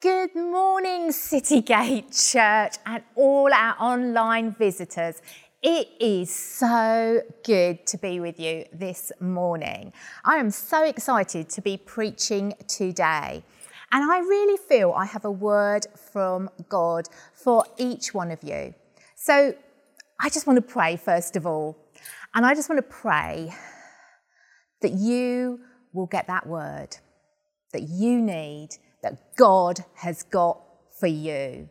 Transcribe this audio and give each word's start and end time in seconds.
Good 0.00 0.36
morning, 0.36 1.08
Citygate 1.08 2.32
Church, 2.32 2.76
and 2.86 3.02
all 3.16 3.52
our 3.52 3.74
online 3.80 4.54
visitors. 4.54 5.20
It 5.60 5.88
is 5.98 6.32
so 6.32 7.20
good 7.42 7.84
to 7.84 7.98
be 7.98 8.20
with 8.20 8.38
you 8.38 8.64
this 8.72 9.10
morning. 9.18 9.92
I 10.24 10.36
am 10.36 10.52
so 10.52 10.84
excited 10.84 11.48
to 11.48 11.60
be 11.60 11.78
preaching 11.78 12.54
today. 12.68 13.42
And 13.90 14.08
I 14.08 14.20
really 14.20 14.56
feel 14.68 14.92
I 14.92 15.04
have 15.04 15.24
a 15.24 15.32
word 15.32 15.88
from 16.12 16.48
God 16.68 17.08
for 17.34 17.64
each 17.76 18.14
one 18.14 18.30
of 18.30 18.40
you. 18.44 18.74
So 19.16 19.52
I 20.20 20.28
just 20.28 20.46
want 20.46 20.58
to 20.58 20.62
pray, 20.74 20.96
first 20.96 21.34
of 21.34 21.44
all. 21.44 21.76
And 22.36 22.46
I 22.46 22.54
just 22.54 22.68
want 22.68 22.78
to 22.78 22.88
pray 22.88 23.52
that 24.80 24.92
you 24.92 25.58
will 25.92 26.06
get 26.06 26.28
that 26.28 26.46
word 26.46 26.98
that 27.72 27.82
you 27.82 28.20
need 28.20 28.70
that 29.02 29.36
God 29.36 29.84
has 29.94 30.22
got 30.22 30.60
for 30.98 31.06
you. 31.06 31.68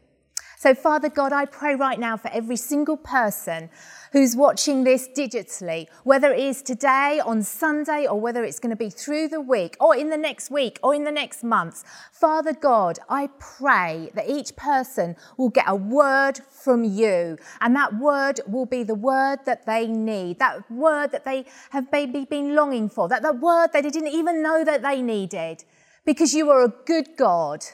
So, 0.60 0.74
Father 0.74 1.10
God, 1.10 1.34
I 1.34 1.46
pray 1.46 1.76
right 1.76 2.00
now 2.00 2.18
for 2.18 2.30
every 2.30 2.56
single 2.56 2.98
person 2.98 3.70
who's 4.12 4.36
watching 4.36 4.84
this 4.84 5.08
digitally, 5.08 5.86
whether 6.04 6.34
it 6.34 6.40
is 6.40 6.64
today, 6.64 7.22
on 7.24 7.44
Sunday, 7.44 8.08
or 8.08 8.20
whether 8.20 8.44
it's 8.44 8.58
going 8.58 8.72
to 8.72 8.76
be 8.76 8.90
through 8.90 9.28
the 9.28 9.40
week, 9.40 9.78
or 9.80 9.96
in 9.96 10.10
the 10.10 10.18
next 10.18 10.50
week, 10.50 10.80
or 10.82 10.96
in 10.96 11.04
the 11.04 11.12
next 11.12 11.44
month. 11.44 11.84
Father 12.12 12.54
God, 12.54 12.98
I 13.08 13.30
pray 13.38 14.10
that 14.16 14.28
each 14.28 14.56
person 14.56 15.16
will 15.38 15.50
get 15.50 15.66
a 15.68 15.76
word 15.76 16.40
from 16.50 16.84
you, 16.84 17.38
and 17.62 17.76
that 17.76 18.00
word 18.00 18.40
will 18.48 18.66
be 18.66 18.82
the 18.82 18.96
word 18.96 19.42
that 19.46 19.68
they 19.68 19.86
need, 19.86 20.40
that 20.40 20.70
word 20.72 21.12
that 21.12 21.24
they 21.24 21.46
have 21.70 21.92
maybe 21.92 22.26
been 22.26 22.56
longing 22.56 22.90
for, 22.90 23.08
that, 23.10 23.22
that 23.22 23.40
word 23.40 23.74
that 23.74 23.84
they 23.84 23.92
didn't 23.92 24.08
even 24.08 24.42
know 24.42 24.64
that 24.64 24.82
they 24.82 25.04
needed 25.04 25.64
because 26.08 26.34
you 26.34 26.50
are 26.50 26.64
a 26.64 26.74
good 26.86 27.10
God 27.18 27.66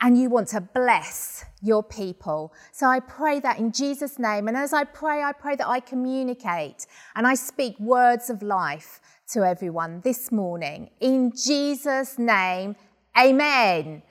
and 0.00 0.16
you 0.16 0.30
want 0.30 0.46
to 0.48 0.60
bless 0.60 1.44
your 1.60 1.82
people. 1.82 2.52
So 2.70 2.86
I 2.86 3.00
pray 3.00 3.40
that 3.40 3.58
in 3.58 3.72
Jesus' 3.72 4.16
name. 4.16 4.46
And 4.46 4.56
as 4.56 4.72
I 4.72 4.84
pray, 4.84 5.22
I 5.24 5.32
pray 5.32 5.56
that 5.56 5.66
I 5.66 5.80
communicate 5.80 6.86
and 7.16 7.26
I 7.26 7.34
speak 7.34 7.78
words 7.80 8.30
of 8.30 8.42
life 8.42 9.00
to 9.32 9.44
everyone 9.44 10.02
this 10.04 10.30
morning. 10.30 10.90
In 11.00 11.32
Jesus' 11.34 12.16
name, 12.16 12.76
amen. 13.18 14.02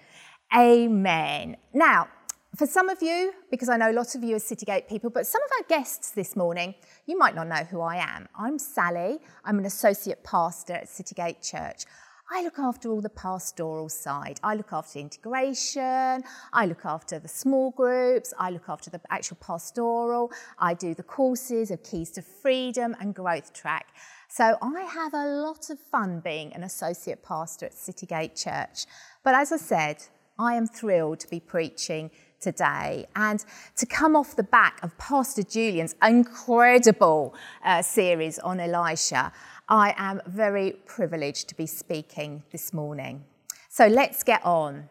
Amen. 0.53 1.55
Now, 1.73 2.09
for 2.57 2.67
some 2.67 2.89
of 2.89 3.01
you, 3.01 3.33
because 3.49 3.69
I 3.69 3.77
know 3.77 3.89
a 3.89 3.93
lot 3.93 4.13
of 4.13 4.23
you 4.23 4.35
are 4.35 4.39
Citygate 4.39 4.88
people, 4.88 5.09
but 5.09 5.25
some 5.25 5.41
of 5.41 5.49
our 5.57 5.67
guests 5.69 6.11
this 6.11 6.35
morning, 6.35 6.75
you 7.07 7.17
might 7.17 7.33
not 7.33 7.47
know 7.47 7.63
who 7.63 7.81
I 7.81 7.95
am. 7.95 8.27
I'm 8.38 8.59
Sally. 8.59 9.19
I'm 9.45 9.57
an 9.57 9.66
associate 9.66 10.23
pastor 10.23 10.73
at 10.73 10.85
Citygate 10.85 11.41
Church. 11.41 11.85
I 12.31 12.41
look 12.41 12.57
after 12.57 12.89
all 12.89 13.02
the 13.02 13.09
pastoral 13.09 13.89
side. 13.89 14.39
I 14.43 14.55
look 14.55 14.71
after 14.71 14.97
integration. 14.97 16.23
I 16.53 16.66
look 16.66 16.85
after 16.85 17.19
the 17.19 17.27
small 17.27 17.71
groups. 17.71 18.33
I 18.39 18.49
look 18.49 18.69
after 18.69 18.89
the 18.89 19.02
actual 19.09 19.38
pastoral. 19.41 20.31
I 20.57 20.73
do 20.73 20.94
the 20.94 21.03
courses 21.03 21.69
of 21.69 21.83
Keys 21.83 22.11
to 22.11 22.21
Freedom 22.21 22.95
and 22.99 23.13
Growth 23.13 23.53
Track. 23.53 23.88
So 24.29 24.57
I 24.61 24.81
have 24.81 25.13
a 25.13 25.27
lot 25.27 25.69
of 25.69 25.79
fun 25.79 26.21
being 26.21 26.53
an 26.53 26.63
associate 26.63 27.23
pastor 27.23 27.67
at 27.67 27.73
Citygate 27.73 28.41
Church. 28.41 28.85
But 29.23 29.35
as 29.35 29.51
I 29.51 29.57
said, 29.57 29.97
I 30.39 30.55
am 30.55 30.66
thrilled 30.66 31.19
to 31.19 31.27
be 31.27 31.39
preaching 31.39 32.09
today 32.44 33.08
and 33.16 33.44
to 33.77 33.86
come 33.86 34.16
off 34.16 34.36
the 34.36 34.44
back 34.44 34.83
of 34.83 34.97
Pastor 34.97 35.44
Julian's 35.44 35.95
incredible 36.03 37.33
uh, 37.63 37.81
series 37.81 38.38
on 38.39 38.59
Elisha. 38.59 39.31
I 39.69 39.94
am 39.97 40.22
very 40.27 40.73
privileged 40.85 41.47
to 41.50 41.55
be 41.55 41.66
speaking 41.66 42.44
this 42.52 42.73
morning. 42.73 43.23
So 43.69 43.88
let's 43.88 44.23
get 44.23 44.45
on. 44.45 44.89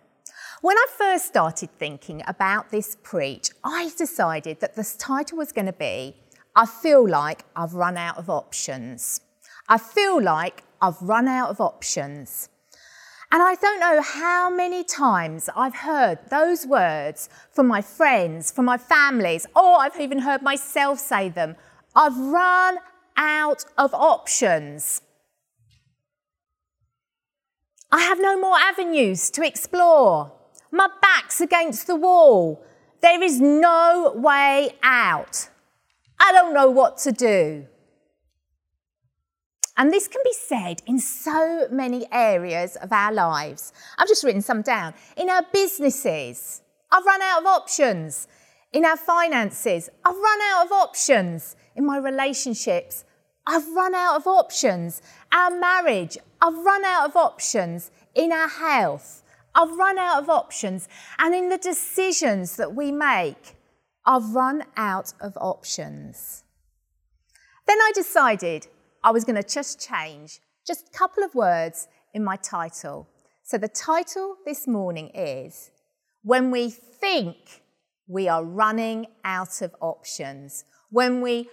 When 0.63 0.77
I 0.77 0.87
first 0.97 1.27
started 1.27 1.71
thinking 1.79 2.23
about 2.27 2.71
this 2.71 2.97
preach, 3.03 3.51
I 3.63 3.91
decided 3.99 4.61
that 4.61 4.75
this 4.77 4.97
title 4.97 5.39
was 5.39 5.53
going 5.53 5.67
to 5.67 5.73
be 5.73 6.17
I 6.55 6.67
feel 6.67 7.09
like 7.09 7.45
I've 7.57 7.75
run 7.75 7.97
out 7.97 8.19
of 8.19 8.29
options. 8.29 9.23
I 9.69 9.79
feel 9.79 10.21
like 10.21 10.65
I've 10.83 11.01
run 11.01 11.27
out 11.27 11.49
of 11.49 11.61
options. 11.61 12.51
And 13.33 13.43
I 13.43 13.55
don't 13.55 13.81
know 13.81 14.03
how 14.03 14.51
many 14.55 14.85
times 14.85 15.49
I've 15.57 15.77
heard 15.77 16.19
those 16.29 16.67
words 16.67 17.31
from 17.51 17.67
my 17.67 17.81
friends, 17.81 18.53
from 18.53 18.67
my 18.67 18.77
families, 18.77 19.47
or 19.57 19.81
I've 19.81 19.99
even 19.99 20.19
heard 20.19 20.43
myself 20.43 20.99
say 20.99 21.31
them. 21.31 21.57
I've 21.97 22.19
run 22.19 22.77
out 23.17 23.65
of 23.79 23.95
options. 23.95 25.01
I 27.91 28.03
have 28.03 28.21
no 28.21 28.39
more 28.39 28.59
avenues 28.59 29.31
to 29.31 29.43
explore. 29.43 30.33
My 30.71 30.89
back's 31.01 31.41
against 31.41 31.87
the 31.87 31.97
wall. 31.97 32.63
There 33.01 33.23
is 33.23 33.41
no 33.41 34.13
way 34.15 34.77
out. 34.83 35.49
I 36.21 36.33
don't 36.33 36.53
know 36.53 36.69
what 36.69 36.99
to 36.99 37.13
do. 37.13 37.67
And 39.83 39.93
this 39.93 40.07
can 40.07 40.21
be 40.23 40.33
said 40.33 40.81
in 40.87 41.01
so 41.01 41.67
many 41.69 42.07
areas 42.13 42.77
of 42.77 42.93
our 42.93 43.13
lives. 43.13 43.73
I've 43.99 44.07
just 44.07 44.23
written 44.23 44.41
some 44.41 44.63
down. 44.63 44.95
In 45.17 45.29
our 45.29 45.43
businesses, 45.53 46.63
I've 46.93 47.05
run 47.05 47.21
out 47.21 47.41
of 47.41 47.47
options. 47.47 48.29
In 48.73 48.85
our 48.85 48.97
finances, 48.97 49.91
I've 50.05 50.15
run 50.15 50.41
out 50.41 50.67
of 50.67 50.71
options 50.71 51.57
in 51.75 51.85
my 51.85 51.99
relationships. 51.99 53.03
I've 53.45 53.67
run 53.71 53.93
out 53.93 54.15
of 54.15 54.29
options. 54.29 55.03
Our 55.33 55.51
marriage, 55.51 56.17
I've 56.41 56.59
run 56.59 56.85
out 56.85 57.09
of 57.09 57.17
options. 57.17 57.91
In 58.15 58.31
our 58.31 58.47
health, 58.47 59.25
I've 59.53 59.77
run 59.77 59.99
out 59.99 60.23
of 60.23 60.31
options. 60.31 60.89
And 61.19 61.35
in 61.35 61.49
the 61.49 61.59
decisions 61.59 62.55
that 62.55 62.73
we 62.73 62.93
make, 62.93 63.57
I've 64.07 64.33
run 64.33 64.63
out 64.77 65.13
of 65.21 65.37
options. 65.39 66.45
Then 67.67 67.79
I 67.81 67.91
decided 67.97 68.69
I 69.05 69.11
was 69.11 69.25
going 69.25 69.43
to 69.43 69.49
just 69.49 69.81
change 69.81 70.41
just 70.67 70.89
a 70.89 70.99
couple 70.99 71.25
of 71.25 71.35
words 71.35 71.89
in 72.15 72.23
my 72.23 72.37
title. 72.37 73.09
So 73.43 73.59
the 73.59 73.69
title 73.69 74.37
this 74.47 74.69
morning 74.69 75.11
is 75.15 75.71
When 76.23 76.51
We 76.53 76.71
Think 76.71 77.63
We 78.07 78.29
Are 78.29 78.45
Running 78.45 79.07
Out 79.25 79.61
of 79.61 79.75
Options. 79.81 80.65
When 80.91 81.21
we 81.21 81.49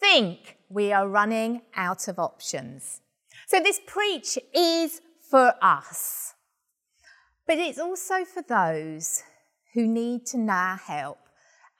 think 0.00 0.56
we 0.70 0.92
are 0.92 1.08
running 1.08 1.62
out 1.76 2.08
of 2.08 2.18
options. 2.18 3.00
So 3.48 3.60
this 3.60 3.80
preach 3.86 4.38
is 4.54 5.00
for 5.30 5.54
us, 5.60 6.34
but 7.46 7.58
it's 7.58 7.78
also 7.78 8.24
for 8.24 8.42
those 8.42 9.22
who 9.74 9.86
need 9.86 10.26
to 10.26 10.38
know 10.38 10.52
our 10.52 10.76
help 10.76 11.18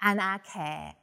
and 0.02 0.20
our 0.20 0.38
care. 0.38 0.94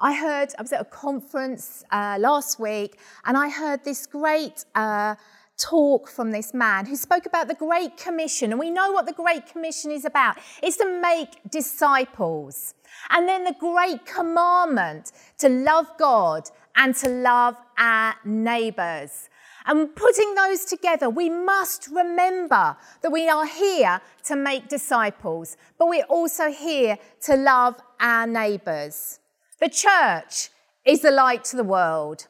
I 0.00 0.14
heard, 0.14 0.50
I 0.56 0.62
was 0.62 0.72
at 0.72 0.80
a 0.80 0.84
conference 0.84 1.84
uh, 1.90 2.18
last 2.20 2.60
week, 2.60 2.98
and 3.24 3.36
I 3.36 3.48
heard 3.48 3.82
this 3.82 4.06
great 4.06 4.64
uh, 4.76 5.16
talk 5.58 6.08
from 6.08 6.30
this 6.30 6.54
man 6.54 6.86
who 6.86 6.94
spoke 6.94 7.26
about 7.26 7.48
the 7.48 7.54
Great 7.54 7.96
Commission. 7.96 8.52
And 8.52 8.60
we 8.60 8.70
know 8.70 8.92
what 8.92 9.06
the 9.06 9.12
Great 9.12 9.46
Commission 9.46 9.90
is 9.90 10.04
about 10.04 10.38
it's 10.62 10.76
to 10.76 11.00
make 11.02 11.50
disciples. 11.50 12.74
And 13.10 13.28
then 13.28 13.42
the 13.42 13.56
Great 13.58 14.06
Commandment 14.06 15.10
to 15.38 15.48
love 15.48 15.88
God 15.98 16.48
and 16.76 16.94
to 16.96 17.08
love 17.08 17.56
our 17.76 18.14
neighbours. 18.24 19.28
And 19.66 19.94
putting 19.96 20.36
those 20.36 20.64
together, 20.64 21.10
we 21.10 21.28
must 21.28 21.88
remember 21.88 22.76
that 23.02 23.10
we 23.10 23.28
are 23.28 23.46
here 23.46 24.00
to 24.26 24.36
make 24.36 24.68
disciples, 24.68 25.56
but 25.76 25.88
we're 25.88 26.04
also 26.04 26.52
here 26.52 26.98
to 27.22 27.34
love 27.34 27.74
our 27.98 28.28
neighbours. 28.28 29.18
The 29.60 29.68
church 29.68 30.50
is 30.84 31.02
the 31.02 31.10
light 31.10 31.44
to 31.44 31.56
the 31.56 31.64
world. 31.64 32.26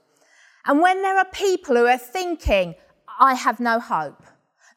And 0.66 0.80
when 0.80 1.02
there 1.02 1.16
are 1.16 1.26
people 1.26 1.76
who 1.76 1.86
are 1.86 1.98
thinking, 1.98 2.74
I 3.20 3.34
have 3.34 3.60
no 3.60 3.80
hope, 3.80 4.22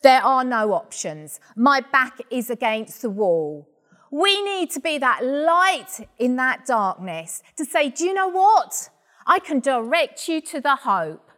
there 0.03 0.22
are 0.22 0.44
no 0.44 0.73
options, 0.73 1.39
my 1.56 1.81
back 1.81 2.19
is 2.29 2.50
against 2.50 3.01
the 3.01 3.09
wall, 3.09 3.67
we 4.12 4.42
need 4.42 4.69
to 4.71 4.80
be 4.80 4.98
that 4.98 5.24
light 5.24 6.07
in 6.19 6.36
that 6.36 6.65
darkness 6.65 7.42
to 7.56 7.63
say, 7.63 7.89
do 7.89 8.03
you 8.03 8.13
know 8.13 8.27
what? 8.27 8.89
I 9.25 9.39
can 9.39 9.59
direct 9.59 10.27
you 10.27 10.42
to 10.42 10.59
the 10.59 10.75
hope. 10.75 11.30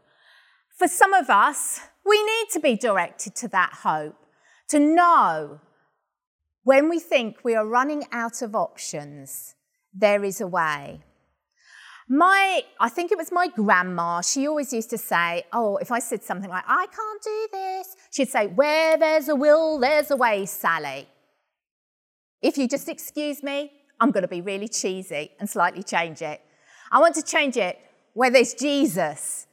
For 0.77 0.87
some 0.87 1.13
of 1.13 1.29
us, 1.29 1.81
we 2.05 2.23
need 2.23 2.47
to 2.53 2.59
be 2.59 2.75
directed 2.75 3.35
to 3.37 3.47
that 3.49 3.73
hope, 3.83 4.15
to 4.69 4.79
know 4.79 5.59
when 6.63 6.89
we 6.89 6.99
think 6.99 7.43
we 7.43 7.55
are 7.55 7.67
running 7.67 8.05
out 8.11 8.41
of 8.41 8.55
options, 8.55 9.55
there 9.93 10.23
is 10.23 10.41
a 10.41 10.47
way. 10.47 11.01
My, 12.09 12.61
I 12.79 12.89
think 12.89 13.11
it 13.11 13.17
was 13.17 13.31
my 13.31 13.47
grandma, 13.47 14.21
she 14.21 14.47
always 14.47 14.73
used 14.73 14.89
to 14.89 14.97
say, 14.97 15.43
Oh, 15.53 15.77
if 15.77 15.91
I 15.91 15.99
said 15.99 16.23
something 16.23 16.49
like, 16.49 16.65
I 16.67 16.85
can't 16.87 17.21
do 17.21 17.47
this, 17.51 17.95
she'd 18.11 18.29
say, 18.29 18.47
Where 18.47 18.97
there's 18.97 19.29
a 19.29 19.35
will, 19.35 19.79
there's 19.79 20.11
a 20.11 20.15
way, 20.15 20.45
Sally. 20.45 21.07
If 22.41 22.57
you 22.57 22.67
just 22.67 22.89
excuse 22.89 23.41
me, 23.41 23.71
I'm 23.99 24.11
going 24.11 24.23
to 24.23 24.27
be 24.27 24.41
really 24.41 24.67
cheesy 24.67 25.31
and 25.39 25.49
slightly 25.49 25.81
change 25.81 26.21
it. 26.21 26.41
I 26.91 26.99
want 26.99 27.15
to 27.15 27.23
change 27.23 27.55
it 27.55 27.79
where 28.13 28.29
there's 28.29 28.53
Jesus, 28.53 29.47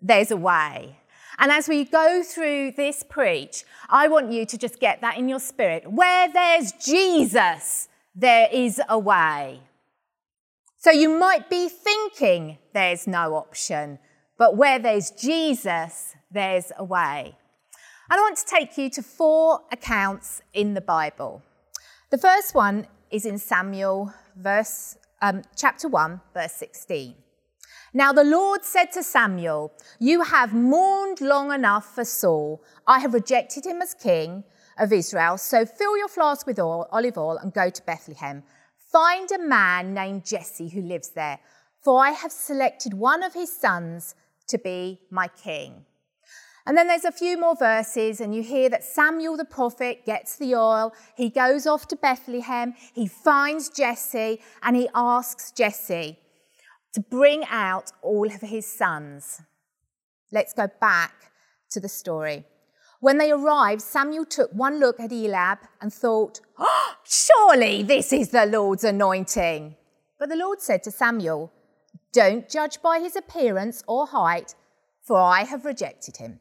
there's 0.00 0.30
a 0.30 0.36
way. 0.36 0.98
And 1.38 1.50
as 1.50 1.68
we 1.68 1.84
go 1.84 2.22
through 2.22 2.72
this 2.72 3.02
preach, 3.02 3.64
I 3.88 4.08
want 4.08 4.30
you 4.30 4.46
to 4.46 4.58
just 4.58 4.78
get 4.78 5.00
that 5.00 5.18
in 5.18 5.28
your 5.28 5.40
spirit. 5.40 5.90
Where 5.90 6.32
there's 6.32 6.72
Jesus, 6.72 7.88
there 8.14 8.48
is 8.52 8.80
a 8.88 8.98
way. 8.98 9.60
So 10.84 10.90
you 10.90 11.08
might 11.08 11.48
be 11.48 11.70
thinking 11.70 12.58
there's 12.74 13.06
no 13.06 13.36
option, 13.36 13.98
but 14.36 14.58
where 14.58 14.78
there's 14.78 15.12
Jesus, 15.12 16.14
there's 16.30 16.72
a 16.76 16.84
way. 16.84 17.38
And 18.10 18.20
I 18.20 18.20
want 18.20 18.36
to 18.36 18.44
take 18.44 18.76
you 18.76 18.90
to 18.90 19.02
four 19.02 19.60
accounts 19.72 20.42
in 20.52 20.74
the 20.74 20.82
Bible. 20.82 21.42
The 22.10 22.18
first 22.18 22.54
one 22.54 22.86
is 23.10 23.24
in 23.24 23.38
Samuel, 23.38 24.12
verse, 24.36 24.98
um, 25.22 25.40
chapter 25.56 25.88
1, 25.88 26.20
verse 26.34 26.52
16. 26.52 27.14
Now 27.94 28.12
the 28.12 28.22
Lord 28.22 28.62
said 28.62 28.92
to 28.92 29.02
Samuel, 29.02 29.72
You 29.98 30.20
have 30.24 30.52
mourned 30.52 31.22
long 31.22 31.50
enough 31.50 31.94
for 31.94 32.04
Saul. 32.04 32.62
I 32.86 32.98
have 32.98 33.14
rejected 33.14 33.64
him 33.64 33.80
as 33.80 33.94
king 33.94 34.44
of 34.76 34.92
Israel. 34.92 35.38
So 35.38 35.64
fill 35.64 35.96
your 35.96 36.08
flask 36.08 36.46
with 36.46 36.58
olive 36.58 37.16
oil 37.16 37.38
and 37.38 37.54
go 37.54 37.70
to 37.70 37.82
Bethlehem. 37.84 38.42
Find 38.94 39.28
a 39.32 39.40
man 39.40 39.92
named 39.92 40.24
Jesse 40.24 40.68
who 40.68 40.80
lives 40.80 41.08
there, 41.08 41.40
for 41.82 42.00
I 42.00 42.10
have 42.10 42.30
selected 42.30 42.94
one 42.94 43.24
of 43.24 43.34
his 43.34 43.52
sons 43.52 44.14
to 44.46 44.56
be 44.56 45.00
my 45.10 45.26
king. 45.26 45.84
And 46.64 46.78
then 46.78 46.86
there's 46.86 47.04
a 47.04 47.10
few 47.10 47.36
more 47.36 47.56
verses, 47.56 48.20
and 48.20 48.32
you 48.32 48.44
hear 48.44 48.68
that 48.68 48.84
Samuel 48.84 49.36
the 49.36 49.44
prophet 49.44 50.06
gets 50.06 50.36
the 50.36 50.54
oil. 50.54 50.92
He 51.16 51.28
goes 51.28 51.66
off 51.66 51.88
to 51.88 51.96
Bethlehem. 51.96 52.74
He 52.94 53.08
finds 53.08 53.68
Jesse, 53.68 54.40
and 54.62 54.76
he 54.76 54.88
asks 54.94 55.50
Jesse, 55.50 56.20
to 56.92 57.00
bring 57.00 57.42
out 57.50 57.90
all 58.00 58.28
of 58.28 58.42
his 58.42 58.64
sons. 58.64 59.42
Let's 60.30 60.52
go 60.52 60.68
back 60.80 61.32
to 61.70 61.80
the 61.80 61.88
story. 61.88 62.44
When 63.04 63.18
they 63.18 63.30
arrived, 63.30 63.82
Samuel 63.82 64.24
took 64.24 64.50
one 64.54 64.80
look 64.80 64.98
at 64.98 65.12
Eliab 65.12 65.58
and 65.82 65.92
thought, 65.92 66.40
oh, 66.58 66.94
Surely 67.04 67.82
this 67.82 68.14
is 68.14 68.30
the 68.30 68.46
Lord's 68.46 68.82
anointing. 68.82 69.76
But 70.18 70.30
the 70.30 70.36
Lord 70.36 70.62
said 70.62 70.82
to 70.84 70.90
Samuel, 70.90 71.52
Don't 72.14 72.48
judge 72.48 72.80
by 72.80 73.00
his 73.00 73.14
appearance 73.14 73.84
or 73.86 74.06
height, 74.06 74.54
for 75.02 75.18
I 75.18 75.42
have 75.44 75.66
rejected 75.66 76.16
him. 76.16 76.40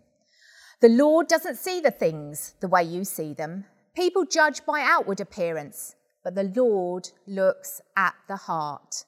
The 0.79 0.87
Lord 0.87 1.27
doesn't 1.27 1.57
see 1.57 1.81
the 1.81 1.91
things 1.91 2.53
the 2.61 2.69
way 2.69 2.83
you 2.83 3.03
see 3.03 3.33
them. 3.33 3.65
People 3.93 4.23
judge 4.23 4.65
by 4.65 4.79
outward 4.79 5.19
appearance, 5.19 5.95
but 6.23 6.33
the 6.33 6.49
Lord 6.55 7.09
looks 7.27 7.81
at 7.97 8.15
the 8.29 8.37
heart. 8.37 9.03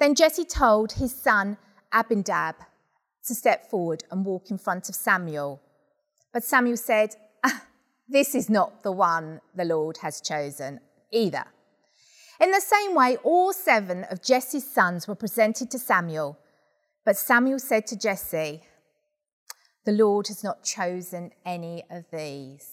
Then 0.00 0.14
Jesse 0.14 0.46
told 0.46 0.92
his 0.92 1.14
son 1.14 1.58
Abinadab 1.92 2.54
to 3.26 3.34
step 3.34 3.68
forward 3.68 4.04
and 4.10 4.24
walk 4.24 4.50
in 4.50 4.56
front 4.56 4.88
of 4.88 4.94
Samuel. 4.94 5.60
But 6.32 6.44
Samuel 6.44 6.76
said, 6.76 7.16
ah, 7.44 7.64
This 8.08 8.34
is 8.34 8.48
not 8.48 8.82
the 8.82 8.92
one 8.92 9.40
the 9.54 9.64
Lord 9.64 9.98
has 9.98 10.20
chosen 10.20 10.80
either. 11.10 11.44
In 12.40 12.50
the 12.50 12.60
same 12.60 12.94
way, 12.94 13.16
all 13.22 13.52
seven 13.52 14.04
of 14.04 14.22
Jesse's 14.22 14.68
sons 14.68 15.06
were 15.06 15.14
presented 15.14 15.70
to 15.70 15.78
Samuel. 15.78 16.38
But 17.04 17.16
Samuel 17.16 17.58
said 17.58 17.86
to 17.88 17.98
Jesse, 17.98 18.62
The 19.84 19.92
Lord 19.92 20.28
has 20.28 20.42
not 20.42 20.64
chosen 20.64 21.30
any 21.44 21.84
of 21.90 22.04
these. 22.12 22.68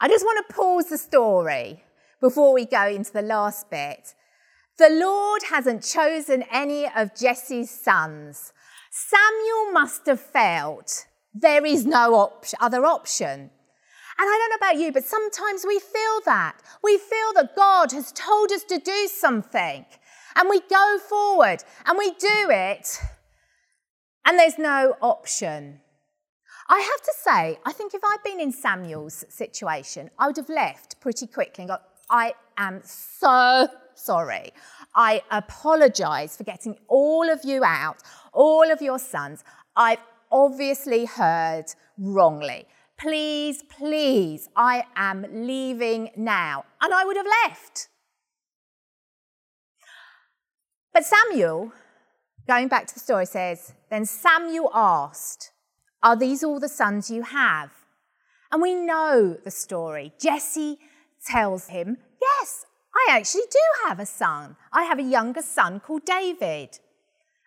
I 0.00 0.08
just 0.08 0.24
want 0.24 0.44
to 0.46 0.54
pause 0.54 0.86
the 0.86 0.98
story 0.98 1.84
before 2.20 2.52
we 2.52 2.64
go 2.64 2.86
into 2.86 3.12
the 3.12 3.22
last 3.22 3.70
bit 3.70 4.14
the 4.76 4.90
Lord 4.90 5.44
hasn't 5.50 5.84
chosen 5.84 6.42
any 6.50 6.88
of 6.96 7.14
Jesse's 7.14 7.70
sons. 7.70 8.52
Samuel 8.90 9.72
must 9.72 10.06
have 10.06 10.20
felt 10.20 11.06
there 11.34 11.66
is 11.66 11.84
no 11.84 12.14
op- 12.14 12.46
other 12.60 12.84
option. 12.84 13.50
And 14.16 14.28
I 14.28 14.38
don't 14.38 14.50
know 14.50 14.68
about 14.68 14.80
you, 14.80 14.92
but 14.92 15.04
sometimes 15.04 15.64
we 15.66 15.80
feel 15.80 16.20
that. 16.24 16.56
We 16.82 16.98
feel 16.98 17.32
that 17.34 17.56
God 17.56 17.90
has 17.92 18.12
told 18.12 18.52
us 18.52 18.62
to 18.64 18.78
do 18.78 19.08
something, 19.08 19.84
and 20.36 20.48
we 20.48 20.60
go 20.60 20.98
forward 20.98 21.64
and 21.84 21.98
we 21.98 22.10
do 22.12 22.48
it, 22.50 23.00
and 24.24 24.38
there's 24.38 24.58
no 24.58 24.96
option. 25.02 25.80
I 26.68 26.78
have 26.78 27.02
to 27.02 27.12
say, 27.22 27.58
I 27.66 27.72
think 27.72 27.92
if 27.92 28.02
I'd 28.02 28.22
been 28.24 28.40
in 28.40 28.52
Samuel's 28.52 29.24
situation, 29.28 30.10
I 30.18 30.28
would 30.28 30.36
have 30.36 30.48
left 30.48 31.00
pretty 31.00 31.26
quickly 31.26 31.62
and 31.62 31.68
got, 31.68 31.82
I 32.08 32.34
am 32.56 32.80
so 32.84 33.68
sorry. 33.94 34.52
I 34.94 35.22
apologize 35.30 36.36
for 36.36 36.44
getting 36.44 36.78
all 36.88 37.28
of 37.28 37.40
you 37.44 37.64
out, 37.64 37.98
all 38.32 38.70
of 38.70 38.80
your 38.80 38.98
sons. 38.98 39.44
I've 39.76 39.98
obviously 40.34 41.04
heard 41.04 41.66
wrongly. 41.96 42.66
Please, 42.98 43.62
please, 43.62 44.48
I 44.56 44.84
am 44.96 45.24
leaving 45.30 46.10
now. 46.16 46.64
And 46.82 46.92
I 46.92 47.04
would 47.04 47.16
have 47.16 47.26
left. 47.44 47.88
But 50.92 51.04
Samuel, 51.04 51.72
going 52.46 52.68
back 52.68 52.86
to 52.88 52.94
the 52.94 53.00
story, 53.00 53.26
says, 53.26 53.72
Then 53.90 54.04
Samuel 54.04 54.70
asked, 54.74 55.52
Are 56.02 56.16
these 56.16 56.44
all 56.44 56.60
the 56.60 56.68
sons 56.68 57.10
you 57.10 57.22
have? 57.22 57.70
And 58.52 58.60
we 58.60 58.74
know 58.74 59.36
the 59.42 59.50
story. 59.50 60.12
Jesse 60.20 60.78
tells 61.26 61.68
him, 61.68 61.96
Yes, 62.20 62.66
I 62.94 63.16
actually 63.16 63.48
do 63.50 63.88
have 63.88 63.98
a 63.98 64.06
son. 64.06 64.56
I 64.72 64.84
have 64.84 64.98
a 64.98 65.02
younger 65.02 65.42
son 65.42 65.80
called 65.80 66.04
David. 66.04 66.78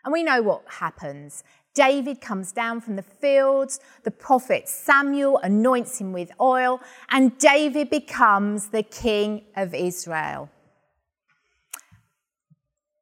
And 0.03 0.11
we 0.11 0.23
know 0.23 0.41
what 0.41 0.63
happens. 0.67 1.43
David 1.77 2.21
comes 2.21 2.51
down 2.51 2.81
from 2.81 2.95
the 2.95 3.03
fields, 3.03 3.79
the 4.01 4.09
prophet 4.09 4.67
Samuel 4.67 5.37
anoints 5.43 6.01
him 6.01 6.11
with 6.11 6.31
oil, 6.41 6.81
and 7.11 7.37
David 7.37 7.91
becomes 7.91 8.69
the 8.69 8.81
king 8.81 9.43
of 9.55 9.75
Israel. 9.75 10.49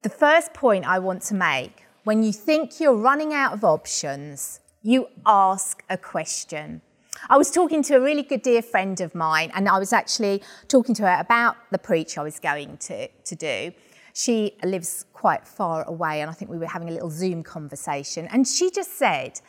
The 0.02 0.10
first 0.10 0.54
point 0.54 0.86
I 0.86 1.00
want 1.00 1.22
to 1.24 1.36
make 1.36 1.86
when 2.04 2.22
you 2.22 2.34
think 2.34 2.82
you're 2.82 2.98
running 2.98 3.34
out 3.34 3.54
of 3.54 3.64
options, 3.64 4.60
you 4.84 5.08
ask 5.26 5.82
a 5.90 5.98
question. 5.98 6.82
I 7.30 7.38
was 7.38 7.52
talking 7.52 7.82
to 7.84 7.96
a 7.96 8.02
really 8.02 8.24
good 8.24 8.42
dear 8.42 8.62
friend 8.62 9.00
of 9.00 9.16
mine, 9.16 9.52
and 9.56 9.70
I 9.70 9.80
was 9.80 9.94
actually 9.94 10.44
talking 10.68 10.94
to 10.96 11.04
her 11.04 11.18
about 11.18 11.56
the 11.72 11.78
preach 11.78 12.18
I 12.18 12.24
was 12.24 12.42
going 12.42 12.76
to, 12.90 13.08
to 13.08 13.36
do. 13.36 13.72
She 14.18 14.54
lives 14.64 15.06
quite 15.12 15.46
far 15.46 15.84
away, 15.84 16.22
and 16.22 16.32
I 16.32 16.34
think 16.34 16.50
we 16.50 16.58
were 16.58 16.68
having 16.68 16.88
a 16.88 16.94
little 16.94 17.10
Zoom 17.10 17.44
conversation. 17.44 18.30
And 18.32 18.48
she 18.48 18.72
just 18.72 18.98
said, 18.98 19.42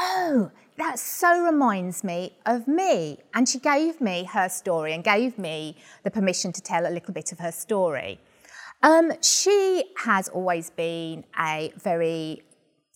Oh, 0.00 0.50
that 0.78 0.98
so 0.98 1.44
reminds 1.44 2.02
me 2.02 2.36
of 2.44 2.66
me. 2.66 3.18
And 3.34 3.48
she 3.48 3.60
gave 3.60 4.00
me 4.00 4.24
her 4.24 4.48
story 4.48 4.94
and 4.94 5.04
gave 5.04 5.38
me 5.38 5.76
the 6.02 6.10
permission 6.10 6.50
to 6.52 6.60
tell 6.60 6.88
a 6.88 6.90
little 6.90 7.14
bit 7.14 7.30
of 7.30 7.38
her 7.38 7.52
story. 7.52 8.18
Um, 8.82 9.12
she 9.22 9.84
has 9.98 10.28
always 10.28 10.70
been 10.70 11.22
a 11.38 11.72
very 11.76 12.42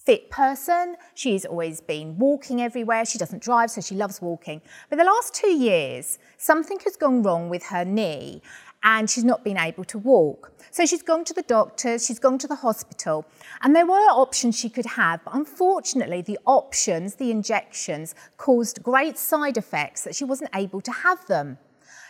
fit 0.05 0.31
person. 0.31 0.97
She's 1.15 1.45
always 1.45 1.81
been 1.81 2.19
walking 2.19 2.61
everywhere. 2.61 3.05
She 3.05 3.19
doesn't 3.19 3.43
drive, 3.43 3.71
so 3.71 3.81
she 3.81 3.95
loves 3.95 4.21
walking. 4.21 4.61
But 4.91 4.99
the 4.99 5.05
last 5.05 5.35
two 5.35 5.51
years, 5.51 6.19
something 6.39 6.79
has 6.85 6.97
gone 6.97 7.23
wrong 7.23 7.49
with 7.49 7.65
her 7.67 7.85
knee 7.85 8.43
and 8.85 9.09
she's 9.09 9.25
not 9.25 9.43
been 9.43 9.57
able 9.57 9.83
to 9.85 9.99
walk. 9.99 10.53
So 10.71 10.85
she's 10.85 11.03
gone 11.03 11.25
to 11.25 11.35
the 11.35 11.43
doctors, 11.43 12.07
she's 12.07 12.19
gone 12.19 12.39
to 12.39 12.47
the 12.47 12.57
hospital, 12.57 13.25
and 13.63 13.75
there 13.75 13.87
were 13.87 13.95
options 13.95 14.59
she 14.59 14.69
could 14.69 14.87
have, 14.87 15.25
but 15.25 15.35
unfortunately, 15.35 16.21
the 16.21 16.39
options, 16.47 17.15
the 17.15 17.31
injections, 17.31 18.15
caused 18.37 18.83
great 18.83 19.17
side 19.17 19.57
effects 19.57 20.03
that 20.05 20.15
she 20.15 20.25
wasn't 20.25 20.51
able 20.55 20.83
to 20.83 20.93
have 20.93 21.27
them. 21.27 21.59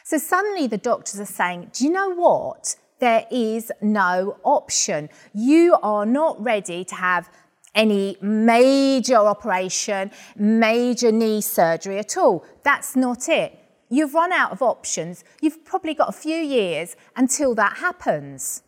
So 0.03 0.19
suddenly 0.19 0.67
the 0.67 0.79
doctors 0.79 1.21
are 1.21 1.25
saying, 1.25 1.71
Do 1.73 1.85
you 1.85 1.91
know 1.91 2.11
what? 2.11 2.77
There 2.99 3.27
is 3.31 3.71
no 3.81 4.39
option. 4.43 5.09
You 5.33 5.77
are 5.83 6.07
not 6.07 6.43
ready 6.43 6.85
to 6.85 6.95
have 6.95 7.29
any 7.75 8.17
major 8.21 9.17
operation, 9.17 10.11
major 10.37 11.11
knee 11.11 11.41
surgery 11.41 11.99
at 11.99 12.17
all. 12.17 12.45
That's 12.63 12.97
not 12.97 13.29
it. 13.29 13.64
You've 13.89 14.15
run 14.15 14.33
out 14.33 14.53
of 14.53 14.63
options. 14.63 15.25
You've 15.41 15.65
probably 15.65 15.95
got 15.95 16.09
a 16.09 16.13
few 16.13 16.37
years 16.37 16.97
until 17.17 17.55
that 17.55 17.79
happens. 17.79 18.63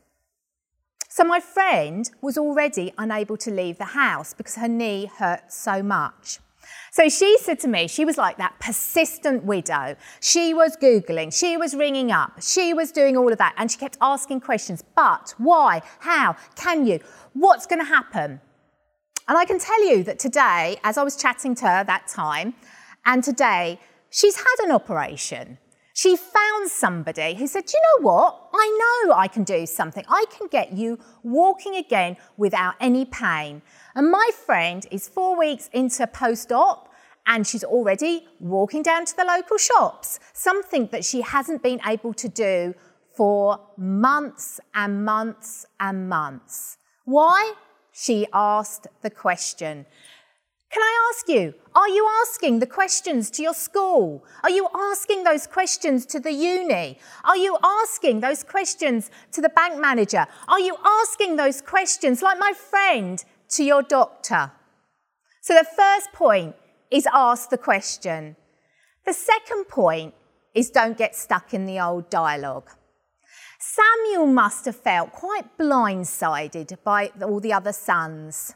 So 1.08 1.24
my 1.24 1.40
friend 1.40 2.10
was 2.20 2.36
already 2.36 2.92
unable 2.98 3.36
to 3.38 3.50
leave 3.50 3.78
the 3.78 3.84
house 3.84 4.34
because 4.34 4.56
her 4.56 4.68
knee 4.68 5.06
hurt 5.06 5.50
so 5.52 5.82
much. 5.82 6.40
So 6.90 7.08
she 7.08 7.38
said 7.38 7.58
to 7.60 7.68
me, 7.68 7.88
she 7.88 8.04
was 8.04 8.18
like 8.18 8.38
that 8.38 8.58
persistent 8.58 9.44
widow. 9.44 9.96
She 10.20 10.52
was 10.52 10.76
Googling, 10.76 11.32
she 11.32 11.56
was 11.56 11.74
ringing 11.74 12.10
up, 12.10 12.42
she 12.42 12.74
was 12.74 12.92
doing 12.92 13.16
all 13.16 13.30
of 13.30 13.38
that, 13.38 13.54
and 13.56 13.70
she 13.70 13.78
kept 13.78 13.96
asking 14.00 14.40
questions. 14.40 14.82
But 14.94 15.34
why? 15.38 15.82
How? 16.00 16.36
Can 16.54 16.86
you? 16.86 17.00
What's 17.32 17.66
going 17.66 17.80
to 17.80 17.86
happen? 17.86 18.40
And 19.28 19.36
I 19.36 19.44
can 19.44 19.58
tell 19.58 19.88
you 19.88 20.04
that 20.04 20.18
today, 20.18 20.78
as 20.84 20.98
I 20.98 21.02
was 21.02 21.16
chatting 21.16 21.54
to 21.56 21.66
her 21.66 21.84
that 21.84 22.06
time, 22.08 22.54
and 23.04 23.22
today, 23.22 23.80
she's 24.16 24.36
had 24.36 24.64
an 24.64 24.72
operation. 24.72 25.58
She 25.92 26.16
found 26.16 26.70
somebody 26.70 27.34
who 27.34 27.46
said, 27.46 27.64
you 27.72 27.80
know 27.86 28.08
what? 28.08 28.48
I 28.52 29.04
know 29.08 29.14
I 29.14 29.28
can 29.28 29.44
do 29.44 29.66
something. 29.66 30.04
I 30.08 30.24
can 30.30 30.46
get 30.48 30.72
you 30.72 30.98
walking 31.22 31.76
again 31.76 32.16
without 32.36 32.74
any 32.80 33.04
pain. 33.04 33.62
And 33.94 34.10
my 34.10 34.30
friend 34.46 34.86
is 34.90 35.08
four 35.08 35.38
weeks 35.38 35.68
into 35.72 36.06
post 36.06 36.50
op 36.52 36.92
and 37.26 37.46
she's 37.46 37.64
already 37.64 38.26
walking 38.40 38.82
down 38.82 39.04
to 39.06 39.16
the 39.16 39.24
local 39.24 39.58
shops, 39.58 40.20
something 40.32 40.88
that 40.92 41.04
she 41.04 41.20
hasn't 41.22 41.62
been 41.62 41.80
able 41.86 42.14
to 42.14 42.28
do 42.28 42.74
for 43.16 43.60
months 43.76 44.60
and 44.74 45.04
months 45.04 45.66
and 45.80 46.08
months. 46.08 46.78
Why? 47.04 47.54
She 47.92 48.26
asked 48.32 48.86
the 49.02 49.10
question. 49.10 49.86
Can 50.70 50.82
I 50.82 51.10
ask 51.10 51.28
you, 51.28 51.54
are 51.76 51.88
you 51.90 52.08
asking 52.22 52.60
the 52.60 52.66
questions 52.66 53.30
to 53.32 53.42
your 53.42 53.52
school? 53.52 54.24
Are 54.42 54.50
you 54.50 54.66
asking 54.74 55.24
those 55.24 55.46
questions 55.46 56.06
to 56.06 56.18
the 56.18 56.32
uni? 56.32 56.98
Are 57.22 57.36
you 57.36 57.58
asking 57.62 58.20
those 58.20 58.42
questions 58.42 59.10
to 59.32 59.42
the 59.42 59.50
bank 59.50 59.78
manager? 59.78 60.26
Are 60.48 60.58
you 60.58 60.74
asking 60.82 61.36
those 61.36 61.60
questions, 61.60 62.22
like 62.22 62.38
my 62.38 62.54
friend, 62.54 63.22
to 63.50 63.62
your 63.62 63.82
doctor? 63.82 64.52
So 65.42 65.52
the 65.52 65.66
first 65.76 66.12
point 66.14 66.56
is 66.90 67.06
ask 67.12 67.50
the 67.50 67.58
question. 67.58 68.36
The 69.04 69.12
second 69.12 69.68
point 69.68 70.14
is 70.54 70.70
don't 70.70 70.96
get 70.96 71.14
stuck 71.14 71.52
in 71.52 71.66
the 71.66 71.78
old 71.78 72.08
dialogue. 72.08 72.70
Samuel 73.58 74.26
must 74.26 74.64
have 74.64 74.76
felt 74.76 75.12
quite 75.12 75.58
blindsided 75.58 76.78
by 76.82 77.10
all 77.22 77.40
the 77.40 77.52
other 77.52 77.72
sons. 77.72 78.54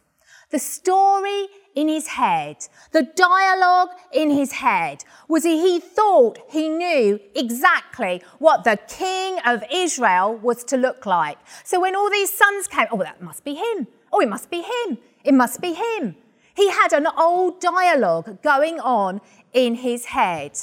The 0.50 0.59
story 0.59 1.49
in 1.75 1.89
his 1.89 2.09
head, 2.09 2.57
the 2.93 3.03
dialogue 3.03 3.91
in 4.12 4.31
his 4.31 4.53
head 4.53 5.05
was 5.29 5.45
he 5.45 5.81
thought 5.81 6.39
he 6.49 6.69
knew 6.69 7.21
exactly 7.35 8.23
what 8.39 8.65
the 8.65 8.79
king 8.89 9.39
of 9.47 9.65
Israel 9.73 10.37
was 10.37 10.65
to 10.65 10.77
look 10.77 11.07
like. 11.07 11.39
So 11.65 11.81
when 11.81 11.95
all 11.95 12.11
these 12.11 12.33
sons 12.33 12.67
came, 12.67 12.87
oh, 12.91 12.99
that 12.99 13.23
must 13.23 13.45
be 13.45 13.55
him. 13.55 13.87
Oh, 14.12 14.21
it 14.21 14.29
must 14.29 14.50
be 14.50 14.62
him. 14.62 14.99
It 15.25 15.35
must 15.35 15.61
be 15.61 15.75
him. 15.75 16.17
He 16.55 16.71
had 16.71 16.93
an 16.93 17.07
old 17.19 17.61
dialogue 17.61 18.43
going 18.43 18.81
on 18.81 19.21
in 19.53 19.77
his 19.77 20.07
head. 20.07 20.59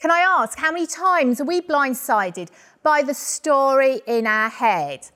Can 0.00 0.12
I 0.12 0.20
ask, 0.20 0.58
how 0.58 0.70
many 0.70 0.86
times 0.86 1.40
are 1.40 1.44
we 1.44 1.60
blindsided 1.60 2.50
by 2.84 3.02
the 3.02 3.14
story 3.14 4.00
in 4.06 4.26
our 4.26 4.48
head? 4.48 5.08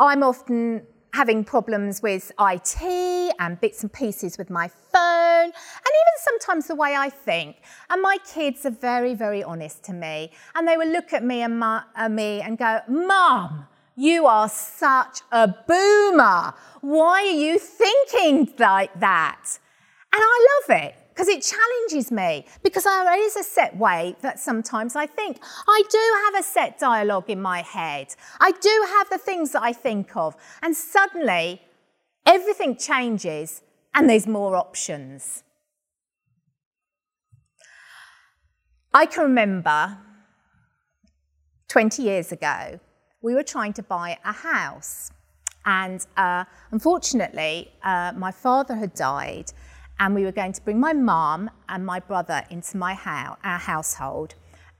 I'm 0.00 0.22
often 0.22 0.86
having 1.12 1.44
problems 1.44 2.02
with 2.02 2.32
IT 2.40 3.34
and 3.38 3.60
bits 3.60 3.82
and 3.82 3.92
pieces 3.92 4.38
with 4.38 4.50
my 4.50 4.68
phone, 4.68 5.44
and 5.44 5.52
even 6.00 6.16
sometimes 6.18 6.66
the 6.66 6.74
way 6.74 6.94
I 6.94 7.10
think. 7.10 7.62
And 7.88 8.00
my 8.02 8.18
kids 8.32 8.64
are 8.66 8.70
very, 8.70 9.14
very 9.14 9.42
honest 9.42 9.82
to 9.84 9.92
me, 9.92 10.30
and 10.54 10.66
they 10.66 10.76
will 10.76 10.88
look 10.88 11.12
at 11.12 11.24
me 11.24 11.42
and 11.42 11.58
ma- 11.58 11.84
uh, 11.96 12.08
me 12.08 12.40
and 12.40 12.56
go, 12.58 12.80
"Mom, 12.88 13.66
you 13.96 14.26
are 14.26 14.48
such 14.48 15.20
a 15.32 15.48
boomer. 15.48 16.54
Why 16.80 17.22
are 17.22 17.38
you 17.46 17.58
thinking 17.58 18.52
like 18.58 18.98
that?" 19.00 19.58
And 20.12 20.22
I 20.22 20.46
love 20.68 20.82
it 20.82 20.99
because 21.20 21.36
it 21.36 21.42
challenges 21.42 22.10
me 22.10 22.46
because 22.62 22.84
there 22.84 23.26
is 23.26 23.36
a 23.36 23.42
set 23.42 23.76
way 23.76 24.16
that 24.22 24.40
sometimes 24.40 24.96
I 24.96 25.04
think. 25.04 25.38
I 25.68 25.82
do 25.90 26.14
have 26.24 26.40
a 26.40 26.42
set 26.42 26.78
dialogue 26.78 27.28
in 27.28 27.42
my 27.42 27.60
head. 27.60 28.14
I 28.40 28.52
do 28.52 28.86
have 28.88 29.10
the 29.10 29.18
things 29.18 29.52
that 29.52 29.62
I 29.62 29.74
think 29.74 30.16
of. 30.16 30.34
And 30.62 30.74
suddenly 30.74 31.60
everything 32.24 32.74
changes 32.74 33.60
and 33.92 34.08
there's 34.08 34.26
more 34.26 34.56
options. 34.56 35.42
I 38.94 39.04
can 39.04 39.24
remember 39.24 39.98
20 41.68 42.02
years 42.02 42.32
ago, 42.32 42.80
we 43.20 43.34
were 43.34 43.42
trying 43.42 43.74
to 43.74 43.82
buy 43.82 44.16
a 44.24 44.32
house. 44.32 45.10
And 45.66 46.06
uh, 46.16 46.44
unfortunately, 46.70 47.72
uh, 47.82 48.12
my 48.16 48.30
father 48.30 48.74
had 48.74 48.94
died, 48.94 49.52
and 50.00 50.14
we 50.14 50.24
were 50.24 50.32
going 50.32 50.52
to 50.54 50.62
bring 50.62 50.80
my 50.80 50.94
mum 50.94 51.50
and 51.68 51.84
my 51.84 52.00
brother 52.00 52.42
into 52.50 52.78
my 52.78 52.94
house, 52.94 53.36
our 53.44 53.58
household. 53.58 54.34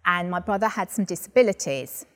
And 0.06 0.30
my 0.30 0.40
brother 0.40 0.66
had 0.66 0.90
some 0.90 1.04
disabilities. 1.04 2.06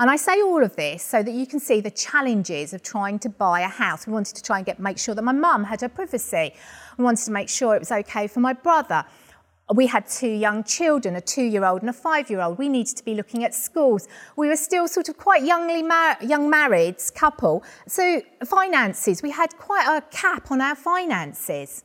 And 0.00 0.10
I 0.10 0.16
say 0.16 0.42
all 0.42 0.64
of 0.64 0.74
this 0.74 1.04
so 1.04 1.22
that 1.22 1.30
you 1.30 1.46
can 1.46 1.60
see 1.60 1.80
the 1.80 1.90
challenges 1.92 2.74
of 2.74 2.82
trying 2.82 3.20
to 3.20 3.28
buy 3.28 3.60
a 3.60 3.68
house. 3.68 4.08
We 4.08 4.12
wanted 4.12 4.34
to 4.34 4.42
try 4.42 4.56
and 4.56 4.66
get, 4.66 4.80
make 4.80 4.98
sure 4.98 5.14
that 5.14 5.22
my 5.22 5.32
mum 5.32 5.62
had 5.62 5.80
her 5.82 5.88
privacy. 5.88 6.52
We 6.98 7.04
wanted 7.04 7.24
to 7.26 7.30
make 7.30 7.48
sure 7.48 7.76
it 7.76 7.78
was 7.78 7.92
okay 7.92 8.26
for 8.26 8.40
my 8.40 8.54
brother. 8.54 9.04
We 9.72 9.86
had 9.86 10.08
two 10.08 10.30
young 10.30 10.64
children, 10.64 11.14
a 11.14 11.20
two-year-old 11.20 11.82
and 11.82 11.90
a 11.90 11.92
five-year-old. 11.92 12.58
We 12.58 12.68
needed 12.68 12.96
to 12.96 13.04
be 13.04 13.14
looking 13.14 13.44
at 13.44 13.54
schools. 13.54 14.08
We 14.34 14.48
were 14.48 14.56
still 14.56 14.88
sort 14.88 15.08
of 15.08 15.16
quite 15.16 15.42
youngly 15.42 15.86
mar- 15.86 16.16
young 16.22 16.50
married 16.50 16.96
couple. 17.14 17.62
So 17.86 18.20
finances, 18.44 19.22
we 19.22 19.30
had 19.30 19.56
quite 19.58 19.86
a 19.86 20.00
cap 20.10 20.50
on 20.50 20.60
our 20.60 20.74
finances 20.74 21.84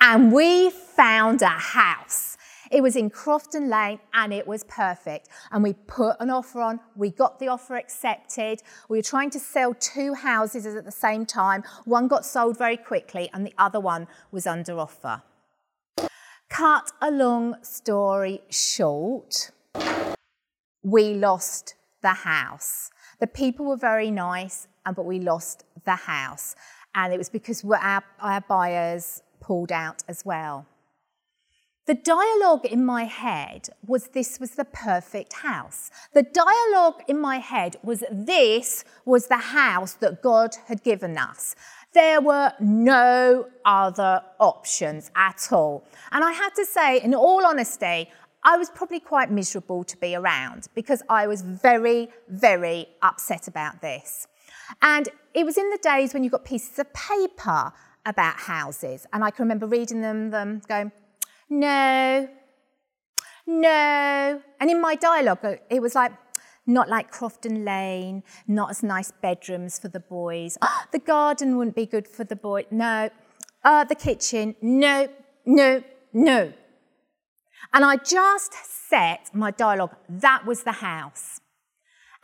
and 0.00 0.32
we 0.32 0.70
found 0.70 1.42
a 1.42 1.48
house. 1.48 2.36
It 2.70 2.82
was 2.82 2.94
in 2.94 3.10
Crofton 3.10 3.68
Lane 3.68 3.98
and 4.14 4.32
it 4.32 4.46
was 4.46 4.62
perfect. 4.64 5.28
And 5.50 5.62
we 5.62 5.72
put 5.72 6.16
an 6.20 6.30
offer 6.30 6.60
on, 6.60 6.78
we 6.94 7.10
got 7.10 7.40
the 7.40 7.48
offer 7.48 7.76
accepted. 7.76 8.62
We 8.88 8.98
were 8.98 9.02
trying 9.02 9.30
to 9.30 9.40
sell 9.40 9.74
two 9.74 10.14
houses 10.14 10.66
at 10.66 10.84
the 10.84 10.92
same 10.92 11.26
time. 11.26 11.64
One 11.84 12.06
got 12.06 12.24
sold 12.24 12.56
very 12.56 12.76
quickly 12.76 13.28
and 13.34 13.44
the 13.44 13.54
other 13.58 13.80
one 13.80 14.06
was 14.30 14.46
under 14.46 14.78
offer. 14.78 15.22
Cut 16.48 16.92
a 17.00 17.10
long 17.10 17.56
story 17.62 18.42
short, 18.50 19.50
we 20.82 21.14
lost 21.14 21.74
the 22.02 22.08
house. 22.08 22.90
The 23.20 23.26
people 23.26 23.66
were 23.66 23.76
very 23.76 24.10
nice, 24.10 24.66
but 24.84 25.04
we 25.04 25.20
lost 25.20 25.64
the 25.84 25.94
house. 25.94 26.56
And 26.94 27.12
it 27.12 27.18
was 27.18 27.28
because 27.28 27.64
our, 27.64 28.02
our 28.20 28.40
buyers 28.40 29.22
pulled 29.40 29.72
out 29.72 30.02
as 30.08 30.24
well. 30.24 30.66
The 31.86 31.94
dialogue 31.94 32.66
in 32.66 32.84
my 32.84 33.04
head 33.04 33.68
was 33.84 34.08
this 34.08 34.38
was 34.38 34.52
the 34.52 34.64
perfect 34.64 35.32
house. 35.32 35.90
The 36.12 36.22
dialogue 36.22 37.02
in 37.08 37.18
my 37.18 37.38
head 37.38 37.76
was 37.82 38.04
this 38.12 38.84
was 39.04 39.26
the 39.26 39.38
house 39.38 39.94
that 39.94 40.22
God 40.22 40.54
had 40.68 40.84
given 40.84 41.18
us. 41.18 41.56
There 41.92 42.20
were 42.20 42.52
no 42.60 43.46
other 43.64 44.22
options 44.38 45.10
at 45.16 45.48
all. 45.50 45.84
And 46.12 46.22
I 46.22 46.30
had 46.30 46.50
to 46.50 46.64
say, 46.64 47.00
in 47.00 47.12
all 47.12 47.44
honesty, 47.44 48.08
I 48.44 48.56
was 48.56 48.70
probably 48.70 49.00
quite 49.00 49.30
miserable 49.30 49.82
to 49.84 49.96
be 49.96 50.14
around 50.14 50.68
because 50.74 51.02
I 51.08 51.26
was 51.26 51.42
very, 51.42 52.10
very 52.28 52.86
upset 53.02 53.48
about 53.48 53.82
this. 53.82 54.28
And 54.80 55.08
it 55.34 55.44
was 55.44 55.58
in 55.58 55.68
the 55.70 55.78
days 55.82 56.14
when 56.14 56.22
you 56.22 56.30
got 56.30 56.44
pieces 56.44 56.78
of 56.78 56.92
paper 56.92 57.72
about 58.06 58.38
houses. 58.38 59.06
And 59.12 59.22
I 59.24 59.30
can 59.30 59.44
remember 59.44 59.66
reading 59.66 60.00
them, 60.00 60.30
them 60.30 60.62
going, 60.68 60.92
no, 61.48 62.28
no. 63.46 64.42
And 64.60 64.70
in 64.70 64.80
my 64.80 64.94
dialogue, 64.94 65.44
it 65.70 65.80
was 65.80 65.94
like, 65.94 66.12
not 66.66 66.88
like 66.88 67.10
Crofton 67.10 67.64
Lane, 67.64 68.22
not 68.46 68.70
as 68.70 68.82
nice 68.82 69.10
bedrooms 69.10 69.78
for 69.78 69.88
the 69.88 70.00
boys. 70.00 70.56
The 70.92 70.98
garden 70.98 71.56
wouldn't 71.56 71.76
be 71.76 71.86
good 71.86 72.08
for 72.08 72.24
the 72.24 72.36
boy. 72.36 72.66
No. 72.70 73.10
Uh, 73.64 73.84
the 73.84 73.94
kitchen. 73.94 74.56
No, 74.60 75.08
no, 75.46 75.82
no. 76.12 76.52
And 77.72 77.84
I 77.84 77.96
just 77.96 78.52
set 78.88 79.30
my 79.32 79.50
dialogue. 79.50 79.94
That 80.08 80.46
was 80.46 80.62
the 80.64 80.72
house. 80.72 81.40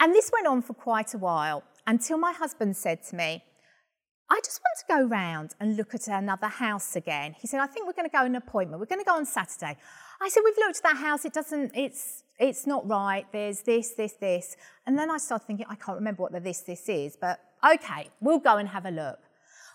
And 0.00 0.14
this 0.14 0.30
went 0.32 0.46
on 0.46 0.62
for 0.62 0.74
quite 0.74 1.14
a 1.14 1.18
while 1.18 1.62
until 1.86 2.18
my 2.18 2.32
husband 2.32 2.76
said 2.76 3.02
to 3.04 3.16
me, 3.16 3.42
I 4.28 4.40
just 4.44 4.60
want 4.60 4.78
to 4.80 4.84
go 4.88 5.08
round 5.08 5.54
and 5.60 5.76
look 5.76 5.94
at 5.94 6.08
another 6.08 6.48
house 6.48 6.96
again. 6.96 7.36
He 7.38 7.46
said, 7.46 7.60
I 7.60 7.66
think 7.66 7.86
we're 7.86 7.92
going 7.92 8.08
to 8.08 8.16
go 8.16 8.24
an 8.24 8.34
appointment. 8.34 8.80
We're 8.80 8.86
going 8.86 9.00
to 9.00 9.04
go 9.04 9.14
on 9.14 9.24
Saturday. 9.24 9.76
I 10.20 10.28
said, 10.28 10.40
we've 10.44 10.56
looked 10.58 10.78
at 10.78 10.82
that 10.82 10.96
house. 10.96 11.24
It 11.24 11.32
doesn't, 11.32 11.72
it's, 11.76 12.24
it's 12.38 12.66
not 12.66 12.88
right. 12.88 13.24
There's 13.32 13.60
this, 13.60 13.90
this, 13.90 14.14
this. 14.14 14.56
And 14.84 14.98
then 14.98 15.10
I 15.10 15.18
started 15.18 15.46
thinking, 15.46 15.66
I 15.68 15.76
can't 15.76 15.96
remember 15.96 16.22
what 16.22 16.32
the 16.32 16.40
this, 16.40 16.60
this 16.62 16.88
is, 16.88 17.16
but 17.20 17.38
okay, 17.64 18.10
we'll 18.20 18.40
go 18.40 18.56
and 18.56 18.68
have 18.68 18.84
a 18.84 18.90
look. 18.90 19.20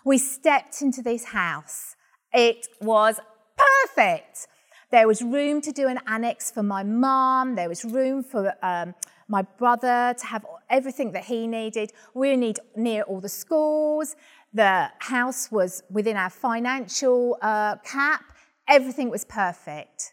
We 0.04 0.18
stepped 0.18 0.82
into 0.82 1.00
this 1.00 1.24
house. 1.24 1.96
It 2.34 2.66
was 2.80 3.20
perfect. 3.56 4.48
There 4.90 5.08
was 5.08 5.22
room 5.22 5.62
to 5.62 5.72
do 5.72 5.88
an 5.88 5.98
annex 6.06 6.50
for 6.50 6.62
my 6.62 6.82
mum. 6.82 7.54
There 7.54 7.70
was 7.70 7.84
room 7.84 8.22
for 8.22 8.52
um, 8.62 8.94
my 9.28 9.42
brother 9.42 10.14
to 10.18 10.26
have 10.26 10.44
everything 10.68 11.12
that 11.12 11.24
he 11.24 11.46
needed. 11.46 11.92
We 12.12 12.36
need 12.36 12.60
near 12.76 13.02
all 13.04 13.20
the 13.20 13.28
schools. 13.30 14.14
The 14.52 14.90
house 14.98 15.50
was 15.50 15.82
within 15.90 16.16
our 16.16 16.30
financial 16.30 17.38
uh, 17.40 17.76
cap. 17.76 18.24
Everything 18.68 19.08
was 19.08 19.24
perfect. 19.24 20.12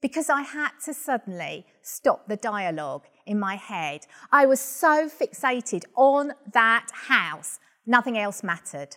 Because 0.00 0.30
I 0.30 0.42
had 0.42 0.72
to 0.84 0.94
suddenly 0.94 1.66
stop 1.82 2.28
the 2.28 2.36
dialogue 2.36 3.06
in 3.26 3.38
my 3.38 3.56
head. 3.56 4.06
I 4.30 4.46
was 4.46 4.60
so 4.60 5.08
fixated 5.08 5.84
on 5.96 6.34
that 6.52 6.88
house, 6.92 7.58
nothing 7.86 8.18
else 8.18 8.42
mattered. 8.42 8.96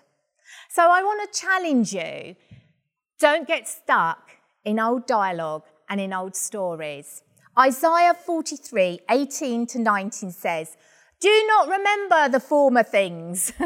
So 0.69 0.83
I 0.83 1.01
want 1.01 1.31
to 1.31 1.39
challenge 1.39 1.93
you 1.93 2.35
don't 3.19 3.47
get 3.47 3.67
stuck 3.67 4.31
in 4.63 4.79
old 4.79 5.07
dialogue 5.07 5.63
and 5.89 5.99
in 5.99 6.13
old 6.13 6.35
stories. 6.35 7.23
Isaiah 7.57 8.13
43 8.13 8.99
18 9.09 9.65
to 9.67 9.79
19 9.79 10.31
says, 10.31 10.77
Do 11.19 11.45
not 11.47 11.69
remember 11.69 12.29
the 12.29 12.39
former 12.39 12.83
things. 12.83 13.51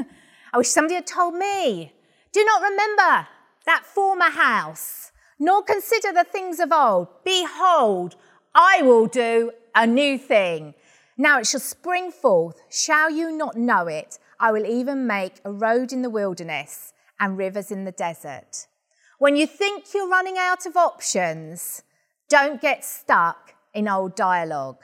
I 0.54 0.58
wish 0.58 0.70
somebody 0.70 0.96
had 0.96 1.08
told 1.08 1.36
me. 1.36 1.94
Do 2.34 2.44
not 2.44 2.62
remember 2.62 3.28
that 3.66 3.86
former 3.86 4.30
house, 4.30 5.12
nor 5.40 5.64
consider 5.64 6.12
the 6.12 6.24
things 6.24 6.60
of 6.60 6.72
old. 6.72 7.08
Behold, 7.24 8.16
I 8.54 8.82
will 8.82 9.08
do 9.08 9.52
a 9.74 9.88
new 9.88 10.18
thing. 10.18 10.74
Now 11.18 11.40
it 11.40 11.48
shall 11.48 11.60
spring 11.60 12.12
forth. 12.12 12.60
Shall 12.70 13.10
you 13.10 13.32
not 13.32 13.56
know 13.56 13.88
it? 13.88 14.20
I 14.40 14.52
will 14.52 14.66
even 14.66 15.08
make 15.08 15.36
a 15.46 15.52
road 15.52 15.94
in 15.94 16.02
the 16.02 16.10
wilderness 16.10 16.94
and 17.20 17.38
rivers 17.38 17.72
in 17.72 17.86
the 17.86 17.92
desert. 17.92 18.68
When 19.20 19.36
you 19.36 19.46
think 19.46 19.94
you're 19.94 20.10
running 20.10 20.38
out 20.38 20.66
of 20.66 20.76
options, 20.76 21.84
don't 22.28 22.60
get 22.60 22.84
stuck 22.84 23.54
in 23.74 23.88
old 23.88 24.16
dialogue. 24.16 24.80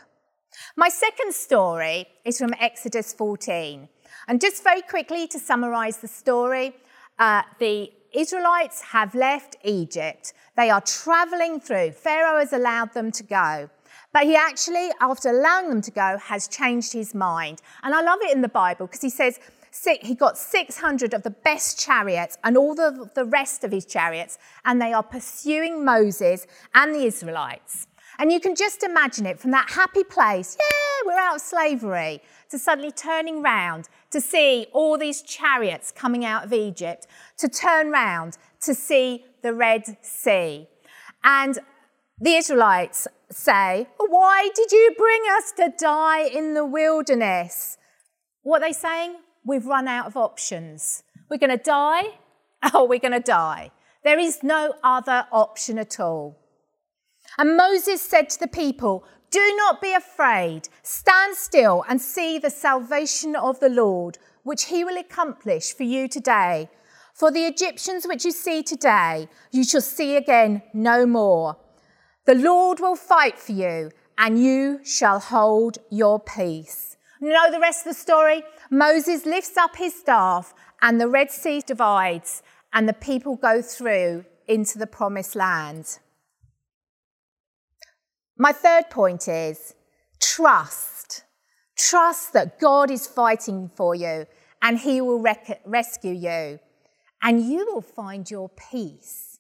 My 0.76 0.90
second 0.90 1.34
story 1.34 2.08
is 2.24 2.38
from 2.38 2.54
Exodus 2.60 3.14
14. 3.14 3.90
And 4.28 4.42
just 4.42 4.64
very 4.64 4.82
quickly 4.82 5.28
to 5.28 5.40
summarize 5.40 5.98
the 5.98 6.08
story, 6.08 6.76
uh, 7.18 7.44
the 7.60 7.92
Israelites 8.14 8.82
have 8.82 9.16
left 9.16 9.56
Egypt. 9.64 10.34
They 10.56 10.70
are 10.70 10.82
traveling 10.82 11.60
through. 11.60 11.92
Pharaoh 11.92 12.40
has 12.40 12.54
allowed 12.54 12.94
them 12.94 13.12
to 13.12 13.24
go. 13.24 13.70
But 14.14 14.24
he 14.24 14.36
actually, 14.36 14.90
after 15.00 15.30
allowing 15.30 15.70
them 15.70 15.82
to 15.82 15.92
go, 15.92 16.18
has 16.18 16.48
changed 16.48 16.94
his 16.94 17.14
mind. 17.14 17.62
And 17.84 17.94
I 17.94 18.02
love 18.02 18.20
it 18.22 18.34
in 18.34 18.42
the 18.42 18.50
Bible 18.50 18.88
because 18.88 19.02
he 19.02 19.10
says 19.10 19.40
he 20.02 20.16
got 20.16 20.38
600 20.38 21.14
of 21.14 21.24
the 21.24 21.30
best 21.30 21.80
chariots 21.80 22.38
and 22.44 22.58
all 22.58 22.74
the, 22.74 23.10
the 23.14 23.26
rest 23.26 23.64
of 23.64 23.72
his 23.72 23.86
chariots, 23.86 24.38
and 24.66 24.82
they 24.82 24.94
are 24.94 25.04
pursuing 25.04 25.86
Moses 25.86 26.48
and 26.74 26.96
the 26.96 27.04
Israelites. 27.04 27.88
And 28.20 28.32
you 28.32 28.40
can 28.40 28.56
just 28.56 28.82
imagine 28.82 29.26
it 29.26 29.40
from 29.40 29.52
that 29.52 29.70
happy 29.70 30.04
place, 30.04 30.58
yeah, 30.60 31.06
we're 31.06 31.20
out 31.20 31.36
of 31.36 31.42
slavery, 31.42 32.22
to 32.50 32.58
suddenly 32.58 32.92
turning 32.92 33.44
round 33.44 33.90
to 34.12 34.22
see 34.22 34.68
all 34.74 34.98
these 34.98 35.22
chariots 35.22 35.92
coming 35.92 36.24
out 36.24 36.46
of 36.46 36.54
Egypt, 36.54 37.08
to 37.38 37.48
turn 37.48 37.92
round 37.92 38.38
to 38.62 38.74
see 38.74 39.26
the 39.42 39.54
Red 39.54 39.98
Sea. 40.02 40.68
And 41.24 41.60
the 42.20 42.36
Israelites 42.36 43.08
say, 43.30 43.88
Why 43.98 44.50
did 44.56 44.72
you 44.72 44.96
bring 44.98 45.22
us 45.38 45.52
to 45.58 45.74
die 45.78 46.24
in 46.24 46.54
the 46.54 46.66
wilderness? 46.66 47.78
What 48.44 48.62
are 48.62 48.68
they 48.68 48.74
saying? 48.74 49.18
We've 49.46 49.66
run 49.66 49.88
out 49.88 50.08
of 50.08 50.18
options. 50.18 51.04
We're 51.30 51.38
going 51.38 51.58
to 51.58 51.64
die, 51.64 52.20
Oh, 52.74 52.86
we're 52.86 53.00
going 53.00 53.12
to 53.12 53.20
die. 53.20 53.72
There 54.04 54.20
is 54.20 54.44
no 54.44 54.74
other 54.84 55.28
option 55.32 55.78
at 55.78 56.00
all. 56.00 56.38
And 57.38 57.58
Moses 57.58 58.02
said 58.02 58.30
to 58.30 58.40
the 58.40 58.48
people, 58.48 59.04
Do 59.30 59.54
not 59.58 59.82
be 59.82 59.94
afraid. 59.94 60.70
Stand 60.84 61.36
still 61.36 61.84
and 61.90 62.02
see 62.02 62.40
the 62.40 62.50
salvation 62.50 63.36
of 63.36 63.60
the 63.60 63.70
Lord, 63.70 64.18
which 64.44 64.66
he 64.66 64.84
will 64.84 64.98
accomplish 64.98 65.74
for 65.74 65.84
you 65.84 66.08
today. 66.08 66.70
For 67.14 67.32
the 67.32 67.46
Egyptians 67.46 68.08
which 68.08 68.24
you 68.24 68.32
see 68.32 68.64
today, 68.64 69.28
you 69.52 69.64
shall 69.64 69.82
see 69.82 70.16
again 70.16 70.62
no 70.74 71.06
more. 71.06 71.58
The 72.26 72.36
Lord 72.36 72.80
will 72.80 72.96
fight 72.96 73.38
for 73.40 73.52
you, 73.52 73.92
and 74.18 74.44
you 74.44 74.80
shall 74.84 75.20
hold 75.20 75.80
your 75.90 76.20
peace. 76.20 76.96
You 77.20 77.30
know 77.30 77.52
the 77.52 77.60
rest 77.60 77.86
of 77.86 77.94
the 77.94 78.00
story? 78.00 78.44
Moses 78.70 79.26
lifts 79.26 79.58
up 79.58 79.76
his 79.76 79.94
staff, 79.94 80.54
and 80.82 81.02
the 81.02 81.08
Red 81.08 81.32
Sea 81.32 81.62
divides, 81.66 82.44
and 82.72 82.88
the 82.88 82.94
people 82.94 83.36
go 83.36 83.62
through 83.62 84.26
into 84.48 84.78
the 84.78 84.88
promised 84.88 85.36
land. 85.36 86.00
My 88.38 88.51
third 88.51 88.89
point 88.89 89.27
is 89.27 89.74
trust. 90.20 91.24
Trust 91.77 92.34
that 92.34 92.60
God 92.60 92.91
is 92.91 93.08
fighting 93.08 93.72
for 93.75 93.96
you 93.96 94.25
and 94.62 94.77
he 94.77 95.01
will 95.01 95.20
rec- 95.20 95.62
rescue 95.65 96.13
you 96.13 96.60
and 97.24 97.41
you 97.44 97.65
will 97.72 97.82
find 97.82 98.29
your 98.29 98.50
peace. 98.72 99.39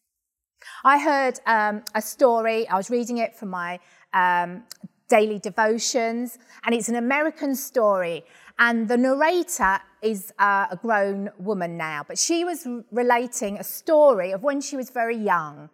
I 0.83 0.99
heard 0.99 1.39
um, 1.45 1.83
a 1.93 2.01
story, 2.01 2.67
I 2.67 2.75
was 2.75 2.89
reading 2.89 3.17
it 3.17 3.35
from 3.35 3.49
my 3.49 3.79
um, 4.13 4.63
daily 5.09 5.39
devotions, 5.39 6.37
and 6.63 6.75
it's 6.75 6.89
an 6.89 6.95
American 6.95 7.55
story. 7.55 8.23
And 8.59 8.87
the 8.87 8.97
narrator 8.97 9.79
is 10.01 10.33
uh, 10.39 10.67
a 10.71 10.75
grown 10.75 11.29
woman 11.37 11.77
now, 11.77 12.03
but 12.07 12.17
she 12.17 12.43
was 12.43 12.67
relating 12.91 13.57
a 13.57 13.63
story 13.63 14.31
of 14.31 14.43
when 14.43 14.61
she 14.61 14.75
was 14.75 14.89
very 14.89 15.17
young. 15.17 15.69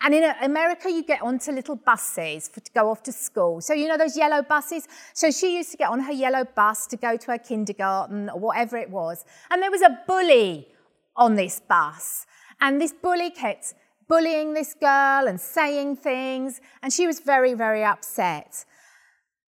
And 0.00 0.14
in 0.14 0.24
uh, 0.24 0.34
America, 0.42 0.90
you 0.90 1.02
get 1.02 1.22
onto 1.22 1.52
little 1.52 1.76
buses 1.76 2.48
for, 2.48 2.60
to 2.60 2.70
go 2.72 2.90
off 2.90 3.02
to 3.04 3.12
school. 3.12 3.60
So, 3.60 3.72
you 3.74 3.88
know 3.88 3.96
those 3.96 4.16
yellow 4.16 4.42
buses? 4.42 4.86
So, 5.14 5.30
she 5.30 5.56
used 5.56 5.70
to 5.72 5.76
get 5.76 5.88
on 5.88 6.00
her 6.00 6.12
yellow 6.12 6.44
bus 6.44 6.86
to 6.88 6.96
go 6.96 7.16
to 7.16 7.30
her 7.32 7.38
kindergarten 7.38 8.28
or 8.30 8.38
whatever 8.38 8.76
it 8.76 8.90
was. 8.90 9.24
And 9.50 9.62
there 9.62 9.70
was 9.70 9.82
a 9.82 9.98
bully 10.06 10.68
on 11.16 11.34
this 11.34 11.60
bus. 11.60 12.26
And 12.60 12.80
this 12.80 12.92
bully 12.92 13.30
kept 13.30 13.74
bullying 14.08 14.54
this 14.54 14.74
girl 14.74 15.26
and 15.26 15.40
saying 15.40 15.96
things. 15.96 16.60
And 16.82 16.92
she 16.92 17.06
was 17.06 17.20
very, 17.20 17.54
very 17.54 17.84
upset. 17.84 18.64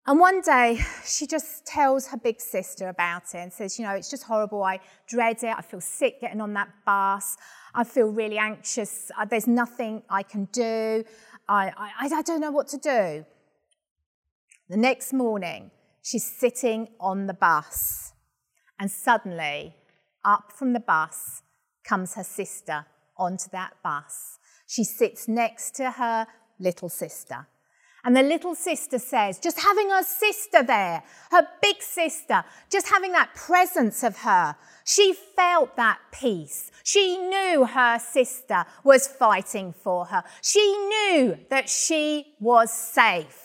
And 0.07 0.19
one 0.21 0.39
day, 0.41 0.79
she 1.05 1.27
just 1.27 1.65
tells 1.65 2.07
her 2.07 2.17
big 2.17 2.39
sister 2.39 2.87
about 2.87 3.23
it 3.33 3.39
and 3.39 3.53
says, 3.53 3.77
You 3.77 3.85
know, 3.85 3.93
it's 3.93 4.09
just 4.09 4.23
horrible. 4.23 4.63
I 4.63 4.79
dread 5.07 5.43
it. 5.43 5.53
I 5.55 5.61
feel 5.61 5.81
sick 5.81 6.21
getting 6.21 6.41
on 6.41 6.53
that 6.53 6.69
bus. 6.85 7.37
I 7.77 7.83
feel 7.83 8.07
really 8.07 8.39
anxious. 8.39 9.11
Uh, 9.15 9.25
there's 9.25 9.45
nothing 9.45 10.01
I 10.09 10.23
can 10.23 10.45
do. 10.45 11.03
I, 11.47 11.71
I, 11.77 12.09
I 12.11 12.21
don't 12.23 12.41
know 12.41 12.49
what 12.49 12.67
to 12.69 12.77
do. 12.77 13.23
The 14.67 14.77
next 14.77 15.13
morning, 15.13 15.69
she's 16.01 16.25
sitting 16.25 16.87
on 16.99 17.27
the 17.27 17.35
bus, 17.35 18.13
and 18.79 18.89
suddenly, 18.89 19.75
up 20.25 20.51
from 20.51 20.73
the 20.73 20.79
bus 20.79 21.43
comes 21.83 22.15
her 22.15 22.23
sister 22.23 22.87
onto 23.15 23.47
that 23.51 23.73
bus. 23.83 24.39
She 24.65 24.83
sits 24.83 25.27
next 25.27 25.75
to 25.75 25.91
her 25.91 26.25
little 26.59 26.89
sister. 26.89 27.47
And 28.03 28.15
the 28.15 28.23
little 28.23 28.55
sister 28.55 28.99
says, 28.99 29.39
just 29.39 29.59
having 29.59 29.89
her 29.89 30.03
sister 30.03 30.63
there, 30.63 31.03
her 31.31 31.47
big 31.61 31.81
sister, 31.81 32.43
just 32.69 32.87
having 32.87 33.11
that 33.11 33.33
presence 33.35 34.03
of 34.03 34.17
her, 34.19 34.55
she 34.85 35.13
felt 35.13 35.75
that 35.75 35.99
peace. 36.11 36.71
She 36.83 37.17
knew 37.17 37.65
her 37.65 37.99
sister 37.99 38.65
was 38.83 39.07
fighting 39.07 39.73
for 39.73 40.05
her. 40.05 40.23
She 40.41 40.77
knew 40.77 41.37
that 41.49 41.69
she 41.69 42.33
was 42.39 42.71
safe. 42.71 43.43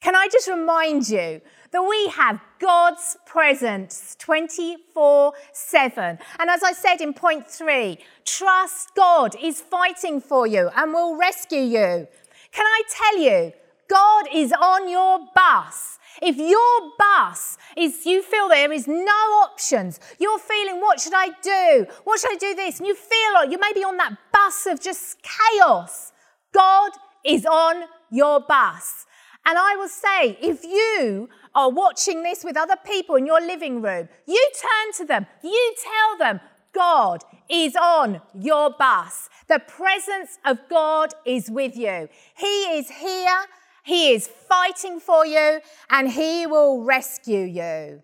Can 0.00 0.14
I 0.14 0.28
just 0.30 0.48
remind 0.48 1.08
you 1.08 1.40
that 1.72 1.82
we 1.82 2.08
have 2.08 2.40
God's 2.58 3.18
presence 3.26 4.16
24 4.18 5.32
7. 5.52 6.18
And 6.38 6.50
as 6.50 6.62
I 6.62 6.72
said 6.72 7.00
in 7.00 7.12
point 7.12 7.46
three, 7.48 7.98
trust 8.24 8.94
God 8.94 9.36
is 9.42 9.60
fighting 9.60 10.20
for 10.20 10.46
you 10.46 10.70
and 10.74 10.92
will 10.92 11.16
rescue 11.18 11.60
you. 11.60 12.08
Can 12.56 12.64
I 12.64 12.82
tell 12.88 13.18
you, 13.18 13.52
God 13.86 14.24
is 14.32 14.50
on 14.50 14.88
your 14.88 15.18
bus. 15.34 15.98
If 16.22 16.38
your 16.38 16.92
bus 16.98 17.58
is, 17.76 18.06
you 18.06 18.22
feel 18.22 18.48
there 18.48 18.72
is 18.72 18.88
no 18.88 19.20
options, 19.44 20.00
you're 20.18 20.38
feeling, 20.38 20.80
what 20.80 20.98
should 20.98 21.12
I 21.14 21.28
do? 21.42 21.86
What 22.04 22.18
should 22.18 22.32
I 22.32 22.36
do 22.36 22.54
this? 22.54 22.78
And 22.78 22.86
you 22.86 22.94
feel 22.94 23.34
like 23.34 23.50
you 23.50 23.58
may 23.60 23.74
be 23.74 23.84
on 23.84 23.98
that 23.98 24.16
bus 24.32 24.66
of 24.70 24.80
just 24.80 25.18
chaos. 25.22 26.12
God 26.52 26.92
is 27.26 27.44
on 27.44 27.84
your 28.10 28.40
bus. 28.40 29.04
And 29.44 29.58
I 29.58 29.76
will 29.76 29.88
say, 29.88 30.38
if 30.40 30.64
you 30.64 31.28
are 31.54 31.68
watching 31.68 32.22
this 32.22 32.42
with 32.42 32.56
other 32.56 32.76
people 32.86 33.16
in 33.16 33.26
your 33.26 33.42
living 33.42 33.82
room, 33.82 34.08
you 34.26 34.50
turn 34.58 34.92
to 34.94 35.04
them, 35.04 35.26
you 35.44 35.74
tell 35.84 36.18
them, 36.18 36.40
God 36.76 37.24
is 37.48 37.74
on 37.74 38.20
your 38.34 38.70
bus. 38.70 39.30
The 39.48 39.58
presence 39.58 40.38
of 40.44 40.58
God 40.68 41.14
is 41.24 41.50
with 41.50 41.76
you. 41.76 42.08
He 42.36 42.78
is 42.78 42.90
here, 42.90 43.46
He 43.82 44.12
is 44.12 44.28
fighting 44.28 45.00
for 45.00 45.24
you, 45.24 45.60
and 45.88 46.10
He 46.10 46.46
will 46.46 46.82
rescue 46.82 47.40
you. 47.40 48.02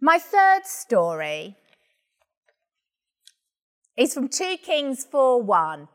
My 0.00 0.18
third 0.18 0.64
story 0.64 1.56
is 3.96 4.14
from 4.14 4.28
2 4.28 4.56
Kings 4.62 5.04
4 5.04 5.42
1. 5.42 5.88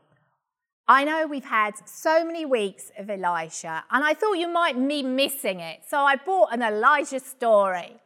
I 0.90 1.04
know 1.04 1.28
we've 1.28 1.44
had 1.44 1.74
so 1.86 2.26
many 2.26 2.46
weeks 2.46 2.92
of 2.98 3.10
Elisha, 3.10 3.84
and 3.92 4.04
I 4.04 4.14
thought 4.14 4.34
you 4.34 4.48
might 4.48 4.76
be 4.88 5.04
missing 5.04 5.60
it, 5.60 5.82
so 5.88 6.00
I 6.00 6.16
brought 6.16 6.54
an 6.54 6.62
Elijah 6.62 7.20
story. 7.20 7.98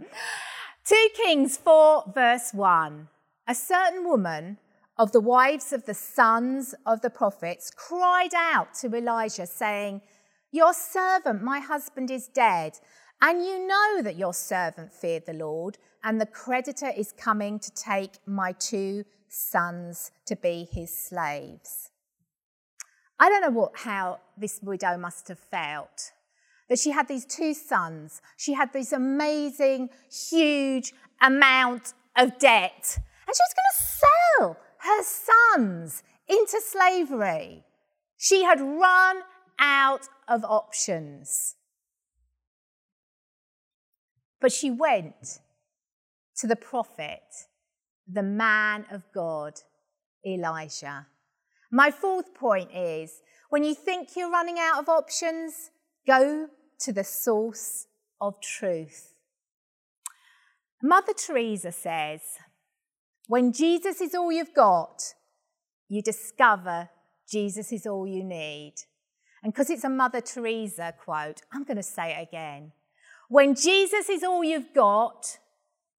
2 0.83 1.09
Kings 1.15 1.57
4, 1.57 2.11
verse 2.13 2.53
1. 2.53 3.07
A 3.47 3.53
certain 3.53 4.03
woman 4.03 4.57
of 4.97 5.11
the 5.11 5.19
wives 5.19 5.71
of 5.71 5.85
the 5.85 5.93
sons 5.93 6.73
of 6.87 7.01
the 7.01 7.09
prophets 7.09 7.71
cried 7.75 8.33
out 8.35 8.73
to 8.73 8.95
Elijah, 8.95 9.45
saying, 9.45 10.01
Your 10.51 10.73
servant, 10.73 11.43
my 11.43 11.59
husband, 11.59 12.09
is 12.09 12.27
dead, 12.27 12.79
and 13.21 13.45
you 13.45 13.67
know 13.67 14.01
that 14.01 14.17
your 14.17 14.33
servant 14.33 14.91
feared 14.91 15.27
the 15.27 15.33
Lord, 15.33 15.77
and 16.03 16.19
the 16.19 16.25
creditor 16.25 16.91
is 16.97 17.11
coming 17.11 17.59
to 17.59 17.71
take 17.75 18.13
my 18.25 18.51
two 18.53 19.05
sons 19.29 20.11
to 20.25 20.35
be 20.35 20.67
his 20.71 20.91
slaves. 20.97 21.91
I 23.19 23.29
don't 23.29 23.41
know 23.41 23.51
what, 23.51 23.77
how 23.77 24.19
this 24.35 24.59
widow 24.63 24.97
must 24.97 25.27
have 25.27 25.37
felt. 25.37 26.11
That 26.71 26.79
she 26.79 26.91
had 26.91 27.09
these 27.09 27.25
two 27.25 27.53
sons, 27.53 28.21
she 28.37 28.53
had 28.53 28.71
this 28.71 28.93
amazing, 28.93 29.89
huge 30.09 30.93
amount 31.21 31.93
of 32.15 32.39
debt, 32.39 32.95
and 32.95 33.35
she 33.35 33.43
was 33.43 33.55
going 33.59 33.73
to 33.73 33.83
sell 33.99 34.57
her 34.77 35.03
sons 35.03 36.01
into 36.29 36.61
slavery. 36.61 37.65
She 38.17 38.43
had 38.43 38.61
run 38.61 39.17
out 39.59 40.07
of 40.29 40.45
options. 40.45 41.55
But 44.39 44.53
she 44.53 44.71
went 44.71 45.39
to 46.37 46.47
the 46.47 46.55
prophet, 46.55 47.19
the 48.07 48.23
man 48.23 48.85
of 48.89 49.03
God, 49.13 49.59
Elijah. 50.25 51.07
My 51.69 51.91
fourth 51.91 52.33
point 52.33 52.69
is 52.73 53.21
when 53.49 53.65
you 53.65 53.75
think 53.75 54.15
you're 54.15 54.31
running 54.31 54.57
out 54.57 54.79
of 54.79 54.87
options, 54.87 55.71
go 56.07 56.47
to 56.81 56.93
the 56.93 57.03
source 57.03 57.87
of 58.19 58.39
truth. 58.41 59.13
Mother 60.83 61.13
Teresa 61.13 61.71
says, 61.71 62.21
when 63.27 63.53
Jesus 63.53 64.01
is 64.01 64.15
all 64.15 64.31
you've 64.31 64.53
got, 64.53 65.01
you 65.87 66.01
discover 66.01 66.89
Jesus 67.29 67.71
is 67.71 67.85
all 67.85 68.07
you 68.07 68.23
need. 68.23 68.73
And 69.43 69.53
because 69.53 69.69
it's 69.69 69.83
a 69.83 69.89
Mother 69.89 70.21
Teresa 70.21 70.93
quote, 71.03 71.41
I'm 71.53 71.63
going 71.63 71.77
to 71.77 71.83
say 71.83 72.13
it 72.13 72.27
again. 72.29 72.71
When 73.29 73.55
Jesus 73.55 74.09
is 74.09 74.23
all 74.23 74.43
you've 74.43 74.73
got, 74.73 75.37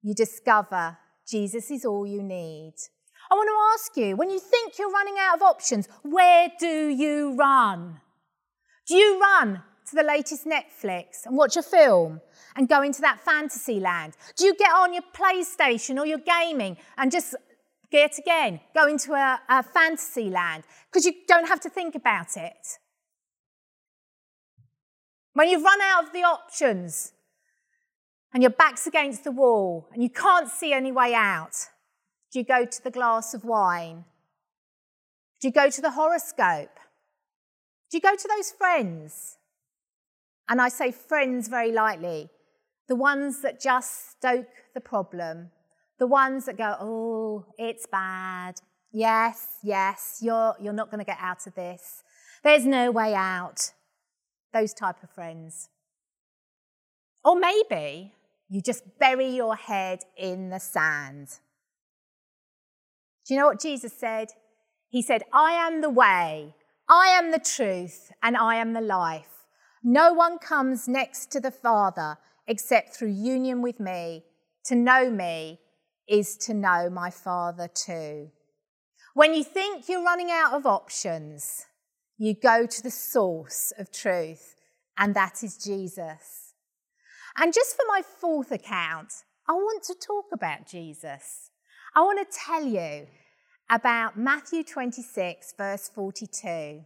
you 0.02 0.14
discover 0.14 0.98
Jesus 1.26 1.70
is 1.70 1.84
all 1.84 2.06
you 2.06 2.22
need. 2.22 2.74
I 3.30 3.34
want 3.34 3.48
to 3.48 3.72
ask 3.74 3.96
you 3.96 4.16
when 4.16 4.30
you 4.30 4.38
think 4.38 4.78
you're 4.78 4.90
running 4.90 5.16
out 5.18 5.36
of 5.36 5.42
options, 5.42 5.88
where 6.02 6.48
do 6.58 6.88
you 6.88 7.34
run? 7.34 8.00
Do 8.86 8.94
you 8.96 9.20
run 9.20 9.62
to 9.90 9.96
the 9.96 10.02
latest 10.02 10.46
Netflix 10.46 11.26
and 11.26 11.36
watch 11.36 11.56
a 11.56 11.62
film 11.62 12.20
and 12.56 12.68
go 12.68 12.82
into 12.82 13.00
that 13.00 13.20
fantasy 13.20 13.80
land? 13.80 14.14
Do 14.36 14.46
you 14.46 14.54
get 14.54 14.70
on 14.70 14.92
your 14.92 15.02
PlayStation 15.14 15.98
or 15.98 16.06
your 16.06 16.18
gaming 16.18 16.76
and 16.96 17.10
just 17.10 17.34
get 17.90 18.18
again, 18.18 18.60
go 18.74 18.86
into 18.86 19.12
a, 19.12 19.40
a 19.48 19.62
fantasy 19.62 20.30
land 20.30 20.64
because 20.90 21.04
you 21.04 21.12
don't 21.28 21.48
have 21.48 21.60
to 21.60 21.70
think 21.70 21.94
about 21.94 22.36
it? 22.36 22.78
When 25.34 25.48
you've 25.48 25.62
run 25.62 25.80
out 25.80 26.04
of 26.04 26.12
the 26.12 26.24
options 26.24 27.12
and 28.34 28.42
your 28.42 28.50
back's 28.50 28.86
against 28.86 29.24
the 29.24 29.30
wall 29.30 29.88
and 29.92 30.02
you 30.02 30.10
can't 30.10 30.48
see 30.48 30.72
any 30.72 30.92
way 30.92 31.14
out, 31.14 31.54
do 32.30 32.38
you 32.38 32.44
go 32.44 32.64
to 32.64 32.84
the 32.84 32.90
glass 32.90 33.34
of 33.34 33.44
wine? 33.44 34.04
Do 35.40 35.48
you 35.48 35.52
go 35.52 35.68
to 35.68 35.80
the 35.82 35.90
horoscope? 35.90 36.78
Do 37.90 37.96
you 37.96 38.00
go 38.00 38.14
to 38.14 38.28
those 38.28 38.52
friends? 38.52 39.36
And 40.52 40.60
I 40.60 40.68
say 40.68 40.92
friends 40.92 41.48
very 41.48 41.72
lightly, 41.72 42.28
the 42.86 42.94
ones 42.94 43.40
that 43.40 43.58
just 43.58 44.10
stoke 44.10 44.50
the 44.74 44.82
problem, 44.82 45.50
the 45.98 46.06
ones 46.06 46.44
that 46.44 46.58
go, 46.58 46.76
oh, 46.78 47.46
it's 47.56 47.86
bad. 47.86 48.56
Yes, 48.92 49.46
yes, 49.62 50.18
you're, 50.20 50.54
you're 50.60 50.74
not 50.74 50.90
going 50.90 50.98
to 50.98 51.06
get 51.06 51.16
out 51.18 51.46
of 51.46 51.54
this. 51.54 52.02
There's 52.44 52.66
no 52.66 52.90
way 52.90 53.14
out. 53.14 53.72
Those 54.52 54.74
type 54.74 55.02
of 55.02 55.08
friends. 55.08 55.70
Or 57.24 57.34
maybe 57.34 58.12
you 58.50 58.60
just 58.60 58.98
bury 58.98 59.30
your 59.30 59.56
head 59.56 60.00
in 60.18 60.50
the 60.50 60.60
sand. 60.60 61.28
Do 63.26 63.32
you 63.32 63.40
know 63.40 63.46
what 63.46 63.58
Jesus 63.58 63.94
said? 63.94 64.28
He 64.90 65.00
said, 65.00 65.22
I 65.32 65.52
am 65.52 65.80
the 65.80 65.88
way, 65.88 66.54
I 66.90 67.06
am 67.18 67.30
the 67.30 67.40
truth, 67.40 68.12
and 68.22 68.36
I 68.36 68.56
am 68.56 68.74
the 68.74 68.82
life. 68.82 69.41
No 69.84 70.12
one 70.12 70.38
comes 70.38 70.86
next 70.86 71.32
to 71.32 71.40
the 71.40 71.50
Father 71.50 72.18
except 72.46 72.94
through 72.94 73.08
union 73.08 73.62
with 73.62 73.80
me. 73.80 74.24
To 74.66 74.74
know 74.74 75.10
me 75.10 75.58
is 76.08 76.36
to 76.38 76.54
know 76.54 76.88
my 76.88 77.10
Father 77.10 77.68
too. 77.68 78.30
When 79.14 79.34
you 79.34 79.44
think 79.44 79.88
you're 79.88 80.04
running 80.04 80.30
out 80.30 80.54
of 80.54 80.66
options, 80.66 81.66
you 82.16 82.34
go 82.34 82.66
to 82.66 82.82
the 82.82 82.90
source 82.90 83.72
of 83.78 83.90
truth, 83.90 84.54
and 84.96 85.14
that 85.14 85.42
is 85.42 85.56
Jesus. 85.56 86.54
And 87.36 87.52
just 87.52 87.76
for 87.76 87.84
my 87.88 88.02
fourth 88.02 88.52
account, 88.52 89.12
I 89.48 89.52
want 89.52 89.82
to 89.84 89.94
talk 89.94 90.26
about 90.32 90.66
Jesus. 90.66 91.50
I 91.94 92.00
want 92.02 92.20
to 92.20 92.38
tell 92.38 92.64
you 92.64 93.06
about 93.68 94.16
Matthew 94.16 94.62
26, 94.62 95.54
verse 95.58 95.90
42. 95.94 96.84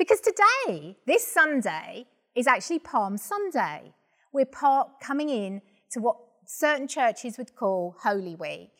Because 0.00 0.20
today, 0.20 0.96
this 1.06 1.26
Sunday, 1.26 2.06
is 2.34 2.46
actually 2.46 2.78
Palm 2.78 3.18
Sunday. 3.18 3.92
We're 4.32 4.46
part 4.46 4.98
coming 4.98 5.28
in 5.28 5.60
to 5.90 6.00
what 6.00 6.16
certain 6.46 6.88
churches 6.88 7.36
would 7.36 7.54
call 7.54 7.96
Holy 8.02 8.34
Week. 8.34 8.70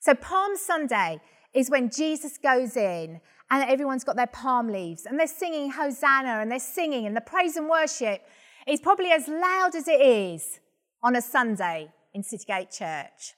So, 0.00 0.12
Palm 0.16 0.56
Sunday 0.56 1.20
is 1.54 1.70
when 1.70 1.88
Jesus 1.88 2.36
goes 2.36 2.76
in 2.76 3.20
and 3.48 3.70
everyone's 3.70 4.02
got 4.02 4.16
their 4.16 4.26
palm 4.26 4.66
leaves 4.66 5.06
and 5.06 5.20
they're 5.20 5.28
singing 5.28 5.70
Hosanna 5.70 6.40
and 6.40 6.50
they're 6.50 6.58
singing 6.58 7.06
and 7.06 7.16
the 7.16 7.20
praise 7.20 7.56
and 7.56 7.68
worship 7.68 8.26
is 8.66 8.80
probably 8.80 9.12
as 9.12 9.28
loud 9.28 9.76
as 9.76 9.86
it 9.86 10.00
is 10.00 10.58
on 11.00 11.14
a 11.14 11.22
Sunday 11.22 11.92
in 12.12 12.24
Citygate 12.24 12.76
Church. 12.76 13.34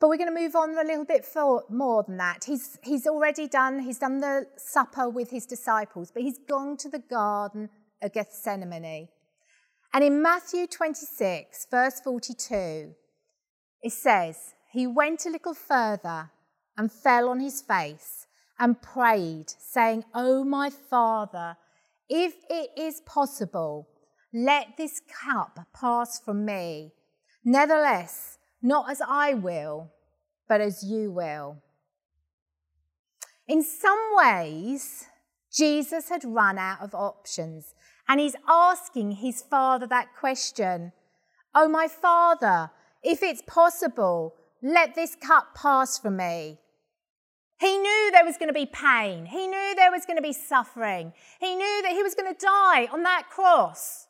But 0.00 0.08
we're 0.08 0.16
going 0.16 0.34
to 0.34 0.40
move 0.40 0.56
on 0.56 0.76
a 0.76 0.84
little 0.84 1.04
bit 1.04 1.24
for, 1.24 1.64
more 1.70 2.02
than 2.02 2.16
that. 2.18 2.44
He's, 2.44 2.78
he's 2.82 3.06
already 3.06 3.48
done, 3.48 3.80
he's 3.80 3.98
done 3.98 4.20
the 4.20 4.46
supper 4.56 5.08
with 5.08 5.30
his 5.30 5.46
disciples, 5.46 6.10
but 6.12 6.22
he's 6.22 6.38
gone 6.48 6.76
to 6.78 6.88
the 6.88 6.98
Garden 6.98 7.70
of 8.02 8.12
Gethsemane. 8.12 9.08
And 9.92 10.02
in 10.04 10.20
Matthew 10.20 10.66
26, 10.66 11.68
verse 11.70 12.00
42, 12.00 12.94
it 13.82 13.92
says, 13.92 14.54
He 14.72 14.86
went 14.86 15.24
a 15.24 15.30
little 15.30 15.54
further 15.54 16.30
and 16.76 16.90
fell 16.90 17.28
on 17.28 17.40
his 17.40 17.62
face 17.62 18.26
and 18.58 18.82
prayed, 18.82 19.50
saying, 19.58 20.04
Oh, 20.12 20.44
my 20.44 20.70
Father, 20.70 21.56
if 22.08 22.34
it 22.50 22.70
is 22.76 23.00
possible, 23.06 23.88
let 24.32 24.76
this 24.76 25.00
cup 25.00 25.60
pass 25.72 26.18
from 26.18 26.44
me. 26.44 26.92
Nevertheless, 27.44 28.38
not 28.64 28.90
as 28.90 29.02
I 29.06 29.34
will, 29.34 29.92
but 30.48 30.60
as 30.60 30.82
you 30.82 31.12
will. 31.12 31.58
In 33.46 33.62
some 33.62 34.00
ways, 34.14 35.04
Jesus 35.52 36.08
had 36.08 36.24
run 36.24 36.56
out 36.56 36.80
of 36.80 36.94
options, 36.94 37.74
and 38.08 38.18
he's 38.18 38.36
asking 38.48 39.12
his 39.12 39.42
father 39.42 39.86
that 39.86 40.16
question 40.18 40.92
Oh, 41.54 41.68
my 41.68 41.86
father, 41.86 42.70
if 43.02 43.22
it's 43.22 43.42
possible, 43.46 44.34
let 44.62 44.94
this 44.94 45.14
cup 45.14 45.54
pass 45.54 45.98
from 45.98 46.16
me. 46.16 46.58
He 47.60 47.78
knew 47.78 48.10
there 48.10 48.24
was 48.24 48.36
going 48.38 48.48
to 48.48 48.54
be 48.54 48.66
pain. 48.66 49.26
He 49.26 49.46
knew 49.46 49.74
there 49.76 49.92
was 49.92 50.04
going 50.06 50.16
to 50.16 50.22
be 50.22 50.32
suffering. 50.32 51.12
He 51.38 51.54
knew 51.54 51.82
that 51.82 51.92
he 51.92 52.02
was 52.02 52.14
going 52.14 52.34
to 52.34 52.40
die 52.40 52.88
on 52.92 53.04
that 53.04 53.28
cross. 53.30 54.08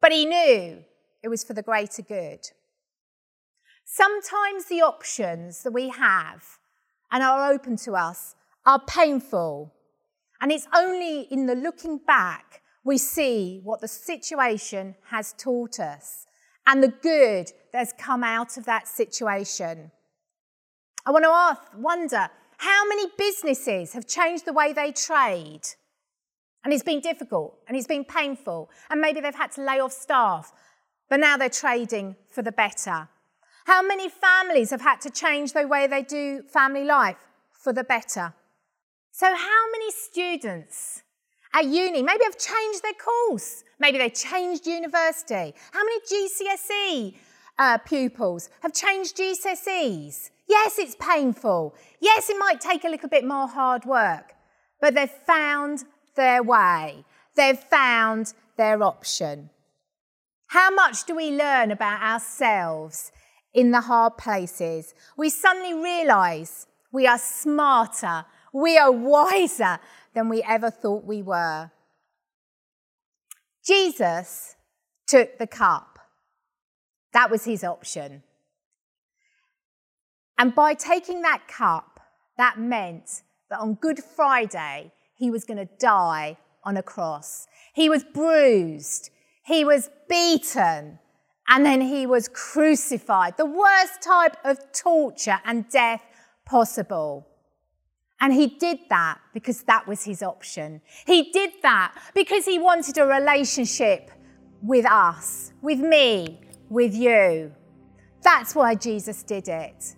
But 0.00 0.10
he 0.10 0.26
knew 0.26 0.82
it 1.22 1.28
was 1.28 1.44
for 1.44 1.54
the 1.54 1.62
greater 1.62 2.02
good. 2.02 2.40
Sometimes 3.84 4.66
the 4.66 4.82
options 4.82 5.62
that 5.62 5.72
we 5.72 5.88
have 5.90 6.44
and 7.10 7.22
are 7.22 7.52
open 7.52 7.76
to 7.76 7.94
us 7.94 8.34
are 8.64 8.80
painful. 8.86 9.72
And 10.40 10.50
it's 10.50 10.66
only 10.74 11.22
in 11.30 11.46
the 11.46 11.54
looking 11.54 11.98
back 11.98 12.62
we 12.84 12.98
see 12.98 13.60
what 13.62 13.80
the 13.80 13.88
situation 13.88 14.96
has 15.10 15.34
taught 15.38 15.78
us 15.78 16.26
and 16.66 16.82
the 16.82 16.88
good 16.88 17.50
that's 17.72 17.92
come 17.98 18.24
out 18.24 18.56
of 18.56 18.64
that 18.64 18.88
situation. 18.88 19.90
I 21.06 21.10
want 21.10 21.24
to 21.24 21.30
ask, 21.30 21.62
wonder 21.76 22.28
how 22.58 22.88
many 22.88 23.06
businesses 23.18 23.92
have 23.92 24.06
changed 24.06 24.44
the 24.44 24.52
way 24.52 24.72
they 24.72 24.92
trade? 24.92 25.62
And 26.64 26.72
it's 26.72 26.84
been 26.84 27.00
difficult 27.00 27.58
and 27.66 27.76
it's 27.76 27.88
been 27.88 28.04
painful, 28.04 28.70
and 28.88 29.00
maybe 29.00 29.20
they've 29.20 29.34
had 29.34 29.52
to 29.52 29.64
lay 29.64 29.80
off 29.80 29.92
staff, 29.92 30.52
but 31.12 31.20
now 31.20 31.36
they're 31.36 31.50
trading 31.50 32.16
for 32.30 32.40
the 32.40 32.50
better. 32.50 33.06
How 33.66 33.82
many 33.86 34.08
families 34.08 34.70
have 34.70 34.80
had 34.80 35.02
to 35.02 35.10
change 35.10 35.52
the 35.52 35.68
way 35.68 35.86
they 35.86 36.00
do 36.00 36.40
family 36.40 36.84
life 36.84 37.18
for 37.50 37.70
the 37.70 37.84
better? 37.84 38.32
So, 39.10 39.26
how 39.26 39.70
many 39.72 39.90
students 39.90 41.02
at 41.52 41.66
uni 41.66 42.02
maybe 42.02 42.24
have 42.24 42.38
changed 42.38 42.82
their 42.82 42.94
course? 42.94 43.62
Maybe 43.78 43.98
they 43.98 44.08
changed 44.08 44.66
university. 44.66 45.52
How 45.72 45.82
many 45.84 46.00
GCSE 46.00 47.14
uh, 47.58 47.76
pupils 47.76 48.48
have 48.62 48.72
changed 48.72 49.18
GCSEs? 49.18 50.30
Yes, 50.48 50.78
it's 50.78 50.96
painful. 50.98 51.74
Yes, 52.00 52.30
it 52.30 52.38
might 52.38 52.58
take 52.58 52.84
a 52.84 52.88
little 52.88 53.10
bit 53.10 53.26
more 53.26 53.48
hard 53.48 53.84
work, 53.84 54.32
but 54.80 54.94
they've 54.94 55.10
found 55.10 55.84
their 56.14 56.42
way. 56.42 57.04
They've 57.36 57.58
found 57.58 58.32
their 58.56 58.82
option. 58.82 59.50
How 60.52 60.70
much 60.70 61.04
do 61.04 61.14
we 61.14 61.30
learn 61.30 61.70
about 61.70 62.02
ourselves 62.02 63.10
in 63.54 63.70
the 63.70 63.80
hard 63.80 64.18
places, 64.18 64.92
we 65.16 65.30
suddenly 65.30 65.72
realize 65.72 66.66
We 66.94 67.06
are 67.06 67.16
smarter. 67.16 68.26
We 68.52 68.76
are 68.76 68.92
wiser 68.92 69.78
than 70.12 70.28
we 70.28 70.42
ever 70.42 70.70
thought 70.70 71.06
we 71.06 71.22
were. 71.22 71.70
Jesus 73.64 74.56
took 75.06 75.38
the 75.38 75.46
cup. 75.46 75.98
That 77.14 77.30
was 77.30 77.46
his 77.46 77.64
option. 77.64 78.22
And 80.36 80.54
by 80.54 80.74
taking 80.74 81.22
that 81.22 81.48
cup, 81.48 81.98
that 82.36 82.58
meant 82.58 83.22
that 83.48 83.58
on 83.58 83.72
Good 83.76 84.00
Friday, 84.04 84.92
he 85.16 85.30
was 85.30 85.46
going 85.46 85.66
to 85.66 85.72
die 85.78 86.36
on 86.62 86.76
a 86.76 86.82
cross. 86.82 87.46
He 87.72 87.88
was 87.88 88.04
bruised, 88.04 89.08
he 89.44 89.64
was 89.64 89.90
beaten, 90.08 90.98
and 91.48 91.66
then 91.66 91.80
he 91.80 92.06
was 92.06 92.28
crucified. 92.28 93.36
The 93.36 93.46
worst 93.46 94.02
type 94.02 94.36
of 94.44 94.58
torture 94.72 95.40
and 95.44 95.68
death 95.68 96.02
possible. 96.44 97.26
And 98.20 98.32
he 98.32 98.46
did 98.46 98.78
that 98.88 99.18
because 99.34 99.64
that 99.64 99.88
was 99.88 100.04
his 100.04 100.22
option. 100.22 100.80
He 101.06 101.32
did 101.32 101.54
that 101.62 102.00
because 102.14 102.44
he 102.44 102.60
wanted 102.60 102.98
a 102.98 103.04
relationship 103.04 104.12
with 104.62 104.86
us, 104.86 105.52
with 105.60 105.80
me, 105.80 106.40
with 106.68 106.94
you. 106.94 107.52
That's 108.22 108.54
why 108.54 108.76
Jesus 108.76 109.24
did 109.24 109.48
it. 109.48 109.96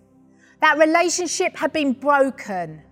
That 0.62 0.78
relationship 0.78 1.54
had 1.54 1.74
been 1.74 1.92
broken. 1.92 2.82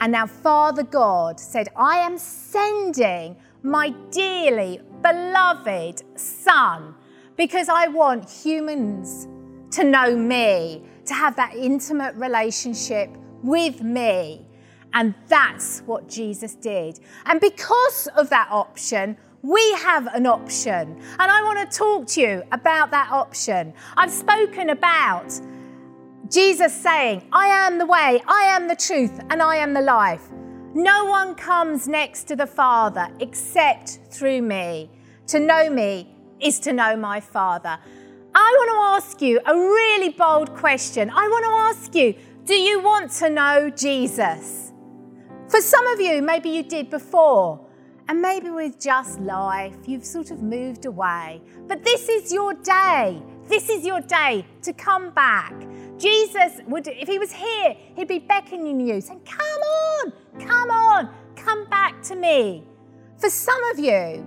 And 0.00 0.10
now 0.10 0.26
Father 0.26 0.82
God 0.82 1.38
said, 1.38 1.68
I 1.76 1.98
am 1.98 2.18
sending 2.18 3.36
my 3.64 3.88
dearly 4.10 4.80
beloved 5.02 6.02
Son 6.16 6.94
because 7.36 7.68
I 7.68 7.88
want 7.88 8.30
humans 8.30 9.26
to 9.72 9.82
know 9.82 10.14
me, 10.14 10.84
to 11.06 11.14
have 11.14 11.34
that 11.36 11.54
intimate 11.54 12.14
relationship 12.14 13.10
with 13.42 13.82
me. 13.82 14.46
And 14.92 15.14
that's 15.26 15.80
what 15.80 16.08
Jesus 16.08 16.54
did. 16.54 17.00
And 17.26 17.40
because 17.40 18.06
of 18.16 18.30
that 18.30 18.48
option, 18.50 19.16
we 19.42 19.72
have 19.72 20.06
an 20.08 20.26
option. 20.26 21.00
And 21.18 21.30
I 21.30 21.42
want 21.42 21.70
to 21.70 21.76
talk 21.76 22.06
to 22.08 22.20
you 22.20 22.42
about 22.52 22.90
that 22.92 23.10
option. 23.10 23.74
I've 23.96 24.12
spoken 24.12 24.70
about 24.70 25.32
Jesus 26.30 26.72
saying, 26.72 27.26
I 27.32 27.46
am 27.46 27.78
the 27.78 27.86
way, 27.86 28.22
I 28.26 28.42
am 28.44 28.68
the 28.68 28.76
truth, 28.76 29.18
and 29.30 29.42
I 29.42 29.56
am 29.56 29.74
the 29.74 29.82
life. 29.82 30.22
No 30.74 31.04
one 31.04 31.36
comes 31.36 31.86
next 31.86 32.24
to 32.24 32.36
the 32.36 32.48
Father 32.48 33.08
except 33.20 34.00
through 34.10 34.42
me. 34.42 34.90
To 35.28 35.38
know 35.38 35.70
me 35.70 36.08
is 36.40 36.58
to 36.60 36.72
know 36.72 36.96
my 36.96 37.20
Father. 37.20 37.78
I 38.34 38.56
want 38.58 38.70
to 38.70 39.06
ask 39.06 39.22
you 39.22 39.40
a 39.46 39.54
really 39.54 40.08
bold 40.08 40.52
question. 40.52 41.10
I 41.10 41.28
want 41.28 41.44
to 41.44 41.80
ask 41.80 41.94
you, 41.94 42.14
do 42.44 42.54
you 42.54 42.82
want 42.82 43.12
to 43.12 43.30
know 43.30 43.70
Jesus? 43.70 44.72
For 45.48 45.60
some 45.60 45.86
of 45.86 46.00
you, 46.00 46.20
maybe 46.20 46.48
you 46.48 46.64
did 46.64 46.90
before, 46.90 47.64
and 48.08 48.20
maybe 48.20 48.50
with 48.50 48.80
just 48.80 49.20
life, 49.20 49.76
you've 49.86 50.04
sort 50.04 50.32
of 50.32 50.42
moved 50.42 50.86
away. 50.86 51.40
But 51.68 51.84
this 51.84 52.08
is 52.08 52.32
your 52.32 52.52
day. 52.54 53.22
This 53.46 53.68
is 53.68 53.86
your 53.86 54.00
day 54.00 54.44
to 54.62 54.72
come 54.72 55.10
back. 55.10 55.54
Jesus 55.98 56.60
would, 56.66 56.88
if 56.88 57.06
he 57.06 57.20
was 57.20 57.32
here, 57.32 57.76
he'd 57.94 58.08
be 58.08 58.18
beckoning 58.18 58.80
you, 58.80 59.00
saying, 59.00 59.20
Come 59.24 59.62
on, 59.62 60.12
come 60.40 60.70
on, 60.70 61.14
come 61.36 61.66
back 61.66 62.02
to 62.04 62.16
me. 62.16 62.64
For 63.18 63.30
some 63.30 63.62
of 63.70 63.78
you, 63.78 64.26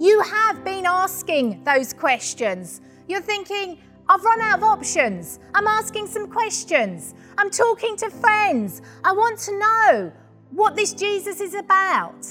you 0.00 0.20
have 0.22 0.64
been 0.64 0.86
asking 0.86 1.62
those 1.64 1.92
questions. 1.92 2.80
You're 3.08 3.20
thinking, 3.20 3.78
I've 4.08 4.24
run 4.24 4.40
out 4.40 4.58
of 4.58 4.64
options. 4.64 5.38
I'm 5.54 5.66
asking 5.66 6.06
some 6.06 6.30
questions. 6.30 7.14
I'm 7.38 7.50
talking 7.50 7.96
to 7.98 8.10
friends. 8.10 8.82
I 9.04 9.12
want 9.12 9.38
to 9.40 9.58
know 9.58 10.12
what 10.50 10.76
this 10.76 10.92
Jesus 10.92 11.40
is 11.40 11.54
about. 11.54 12.26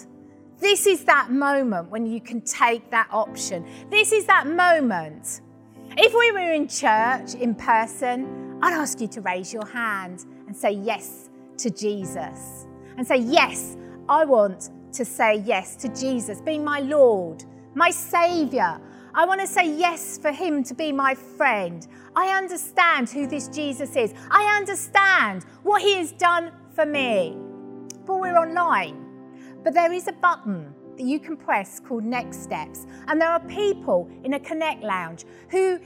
This 0.59 0.85
is 0.85 1.05
that 1.05 1.31
moment 1.31 1.89
when 1.89 2.05
you 2.05 2.21
can 2.21 2.41
take 2.41 2.91
that 2.91 3.07
option. 3.11 3.65
This 3.89 4.11
is 4.11 4.25
that 4.25 4.47
moment. 4.47 5.41
If 5.97 6.13
we 6.13 6.31
were 6.31 6.51
in 6.51 6.67
church 6.67 7.33
in 7.35 7.55
person, 7.55 8.59
I'd 8.61 8.73
ask 8.73 9.01
you 9.01 9.07
to 9.07 9.21
raise 9.21 9.51
your 9.51 9.65
hand 9.65 10.25
and 10.47 10.55
say 10.55 10.71
yes 10.71 11.29
to 11.57 11.69
Jesus. 11.69 12.67
And 12.97 13.05
say, 13.05 13.17
Yes, 13.17 13.77
I 14.09 14.25
want 14.25 14.69
to 14.93 15.05
say 15.05 15.37
yes 15.45 15.75
to 15.77 15.87
Jesus, 15.89 16.41
being 16.41 16.63
my 16.63 16.79
Lord, 16.79 17.43
my 17.75 17.91
Savior. 17.91 18.79
I 19.13 19.25
want 19.25 19.41
to 19.41 19.47
say 19.47 19.77
yes 19.77 20.17
for 20.17 20.31
Him 20.31 20.63
to 20.63 20.73
be 20.73 20.91
my 20.91 21.15
friend. 21.15 21.87
I 22.15 22.37
understand 22.37 23.09
who 23.09 23.27
this 23.27 23.47
Jesus 23.47 23.95
is. 23.95 24.13
I 24.29 24.57
understand 24.57 25.45
what 25.63 25.81
He 25.81 25.95
has 25.97 26.11
done 26.13 26.51
for 26.73 26.85
me. 26.85 27.37
But 28.05 28.19
we're 28.19 28.37
online. 28.37 28.97
But 29.63 29.73
there 29.73 29.91
is 29.91 30.07
a 30.07 30.13
button 30.13 30.73
that 30.97 31.03
you 31.03 31.19
can 31.19 31.35
press 31.37 31.79
called 31.79 32.03
Next 32.03 32.43
Steps. 32.43 32.85
And 33.07 33.21
there 33.21 33.29
are 33.29 33.39
people 33.41 34.09
in 34.23 34.33
a 34.33 34.39
Connect 34.39 34.83
Lounge 34.83 35.25
who 35.49 35.79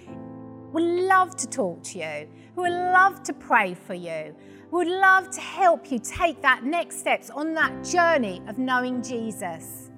would 0.71 0.83
love 0.83 1.35
to 1.37 1.47
talk 1.47 1.83
to 1.83 1.99
you, 1.99 2.27
who 2.55 2.61
would 2.61 2.71
love 2.71 3.23
to 3.23 3.33
pray 3.33 3.73
for 3.73 3.93
you, 3.93 4.35
would 4.75 4.89
love 4.89 5.29
to 5.31 5.39
help 5.39 5.89
you 5.89 5.97
take 5.99 6.41
that 6.41 6.65
next 6.65 6.99
steps 6.99 7.29
on 7.29 7.53
that 7.53 7.81
journey 7.81 8.41
of 8.49 8.57
knowing 8.57 9.01
Jesus. 9.01 9.89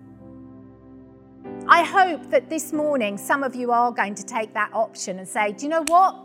I 1.68 1.82
hope 1.82 2.30
that 2.30 2.48
this 2.48 2.72
morning 2.72 3.18
some 3.18 3.44
of 3.44 3.56
you 3.56 3.72
are 3.72 3.92
going 3.92 4.14
to 4.14 4.24
take 4.24 4.54
that 4.54 4.70
option 4.74 5.18
and 5.18 5.28
say, 5.28 5.52
Do 5.54 5.66
you 5.66 5.70
know 5.70 5.84
what? 5.88 6.16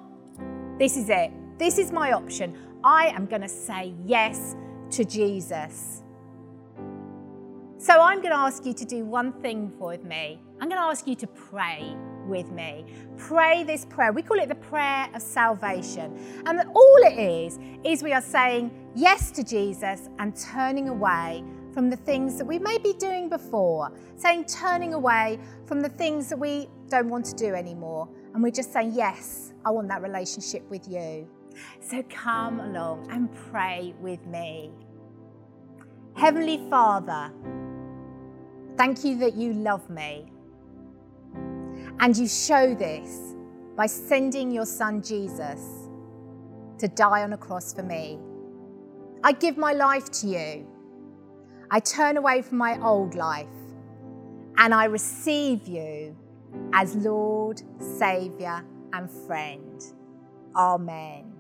This 0.79 0.99
is 0.99 1.09
it. 1.09 1.31
This 1.59 1.79
is 1.79 1.93
my 1.93 2.13
option. 2.13 2.55
I 2.85 3.07
am 3.07 3.25
going 3.25 3.41
to 3.41 3.49
say 3.49 3.95
yes 4.05 4.55
to 4.91 5.03
Jesus. 5.07 6.03
So 7.79 8.03
I'm 8.03 8.19
going 8.19 8.35
to 8.35 8.39
ask 8.39 8.67
you 8.67 8.75
to 8.75 8.85
do 8.85 9.03
one 9.07 9.33
thing 9.41 9.73
with 9.79 10.05
me. 10.05 10.39
I'm 10.61 10.69
going 10.69 10.79
to 10.79 10.87
ask 10.87 11.07
you 11.07 11.15
to 11.15 11.27
pray 11.27 11.97
with 12.27 12.51
me. 12.51 12.85
Pray 13.17 13.65
this 13.65 13.85
prayer. 13.85 14.13
We 14.13 14.23
call 14.23 14.39
it 14.39 14.49
the 14.49 14.55
prayer 14.55 15.09
of 15.15 15.23
salvation. 15.23 16.43
And 16.47 16.61
all 16.75 16.99
it 17.03 17.19
is, 17.19 17.59
is 17.85 18.03
we 18.03 18.13
are 18.13 18.23
saying 18.23 18.71
yes 18.95 19.31
to 19.33 19.43
Jesus 19.43 20.09
and 20.19 20.37
turning 20.37 20.89
away 20.89 21.45
from 21.73 21.89
the 21.91 21.97
things 21.97 22.37
that 22.39 22.45
we 22.45 22.59
may 22.59 22.79
be 22.79 22.93
doing 22.95 23.29
before, 23.29 23.93
saying 24.17 24.45
turning 24.45 24.95
away 24.95 25.39
from 25.67 25.81
the 25.81 25.89
things 25.89 26.29
that 26.29 26.39
we 26.39 26.69
don't 26.89 27.09
want 27.09 27.25
to 27.27 27.35
do 27.35 27.55
anymore. 27.55 28.09
And 28.35 28.43
we're 28.43 28.51
just 28.51 28.73
saying, 28.73 28.93
Yes, 28.95 29.53
I 29.65 29.71
want 29.71 29.89
that 29.89 30.03
relationship 30.03 30.69
with 30.71 30.89
you. 30.89 31.29
So 31.81 32.03
come 32.05 32.61
along 32.61 33.11
and 33.11 33.29
pray 33.51 33.95
with 34.01 34.25
me. 34.27 34.73
Heavenly 36.15 36.69
Father, 36.69 37.33
thank 38.77 39.05
you 39.05 39.19
that 39.19 39.35
you 39.35 39.53
love 39.55 39.89
me. 39.89 40.31
And 42.03 42.17
you 42.17 42.27
show 42.27 42.75
this 42.75 43.37
by 43.77 43.87
sending 43.87 44.51
your 44.51 44.67
son 44.67 45.05
Jesus 45.05 45.61
to 46.79 46.89
die 46.89 47.23
on 47.23 47.33
a 47.33 47.37
cross 47.37 47.73
for 47.73 47.85
me. 47.85 48.19
I 49.23 49.31
give 49.31 49.57
my 49.57 49.73
life 49.73 50.11
to 50.21 50.27
you. 50.27 50.67
I 51.71 51.79
turn 51.79 52.17
away 52.17 52.43
from 52.43 52.59
my 52.59 52.77
old 52.83 53.15
life 53.15 53.47
and 54.57 54.75
I 54.75 54.87
receive 54.87 55.69
you 55.69 56.17
as 56.73 56.97
Lord, 56.97 57.63
Saviour, 57.79 58.65
and 58.93 59.09
friend. 59.09 59.81
Amen. 60.57 61.33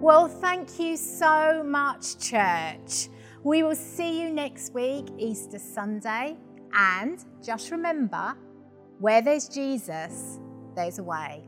Well, 0.00 0.26
thank 0.26 0.80
you 0.80 0.96
so 0.96 1.62
much, 1.62 2.18
church. 2.18 3.08
We 3.44 3.62
will 3.62 3.76
see 3.76 4.20
you 4.20 4.30
next 4.30 4.74
week, 4.74 5.06
Easter 5.18 5.60
Sunday. 5.60 6.36
And 6.74 7.24
just 7.40 7.70
remember 7.70 8.34
where 9.02 9.20
there's 9.20 9.48
Jesus, 9.48 10.38
there's 10.76 11.00
a 11.00 11.02
way. 11.02 11.42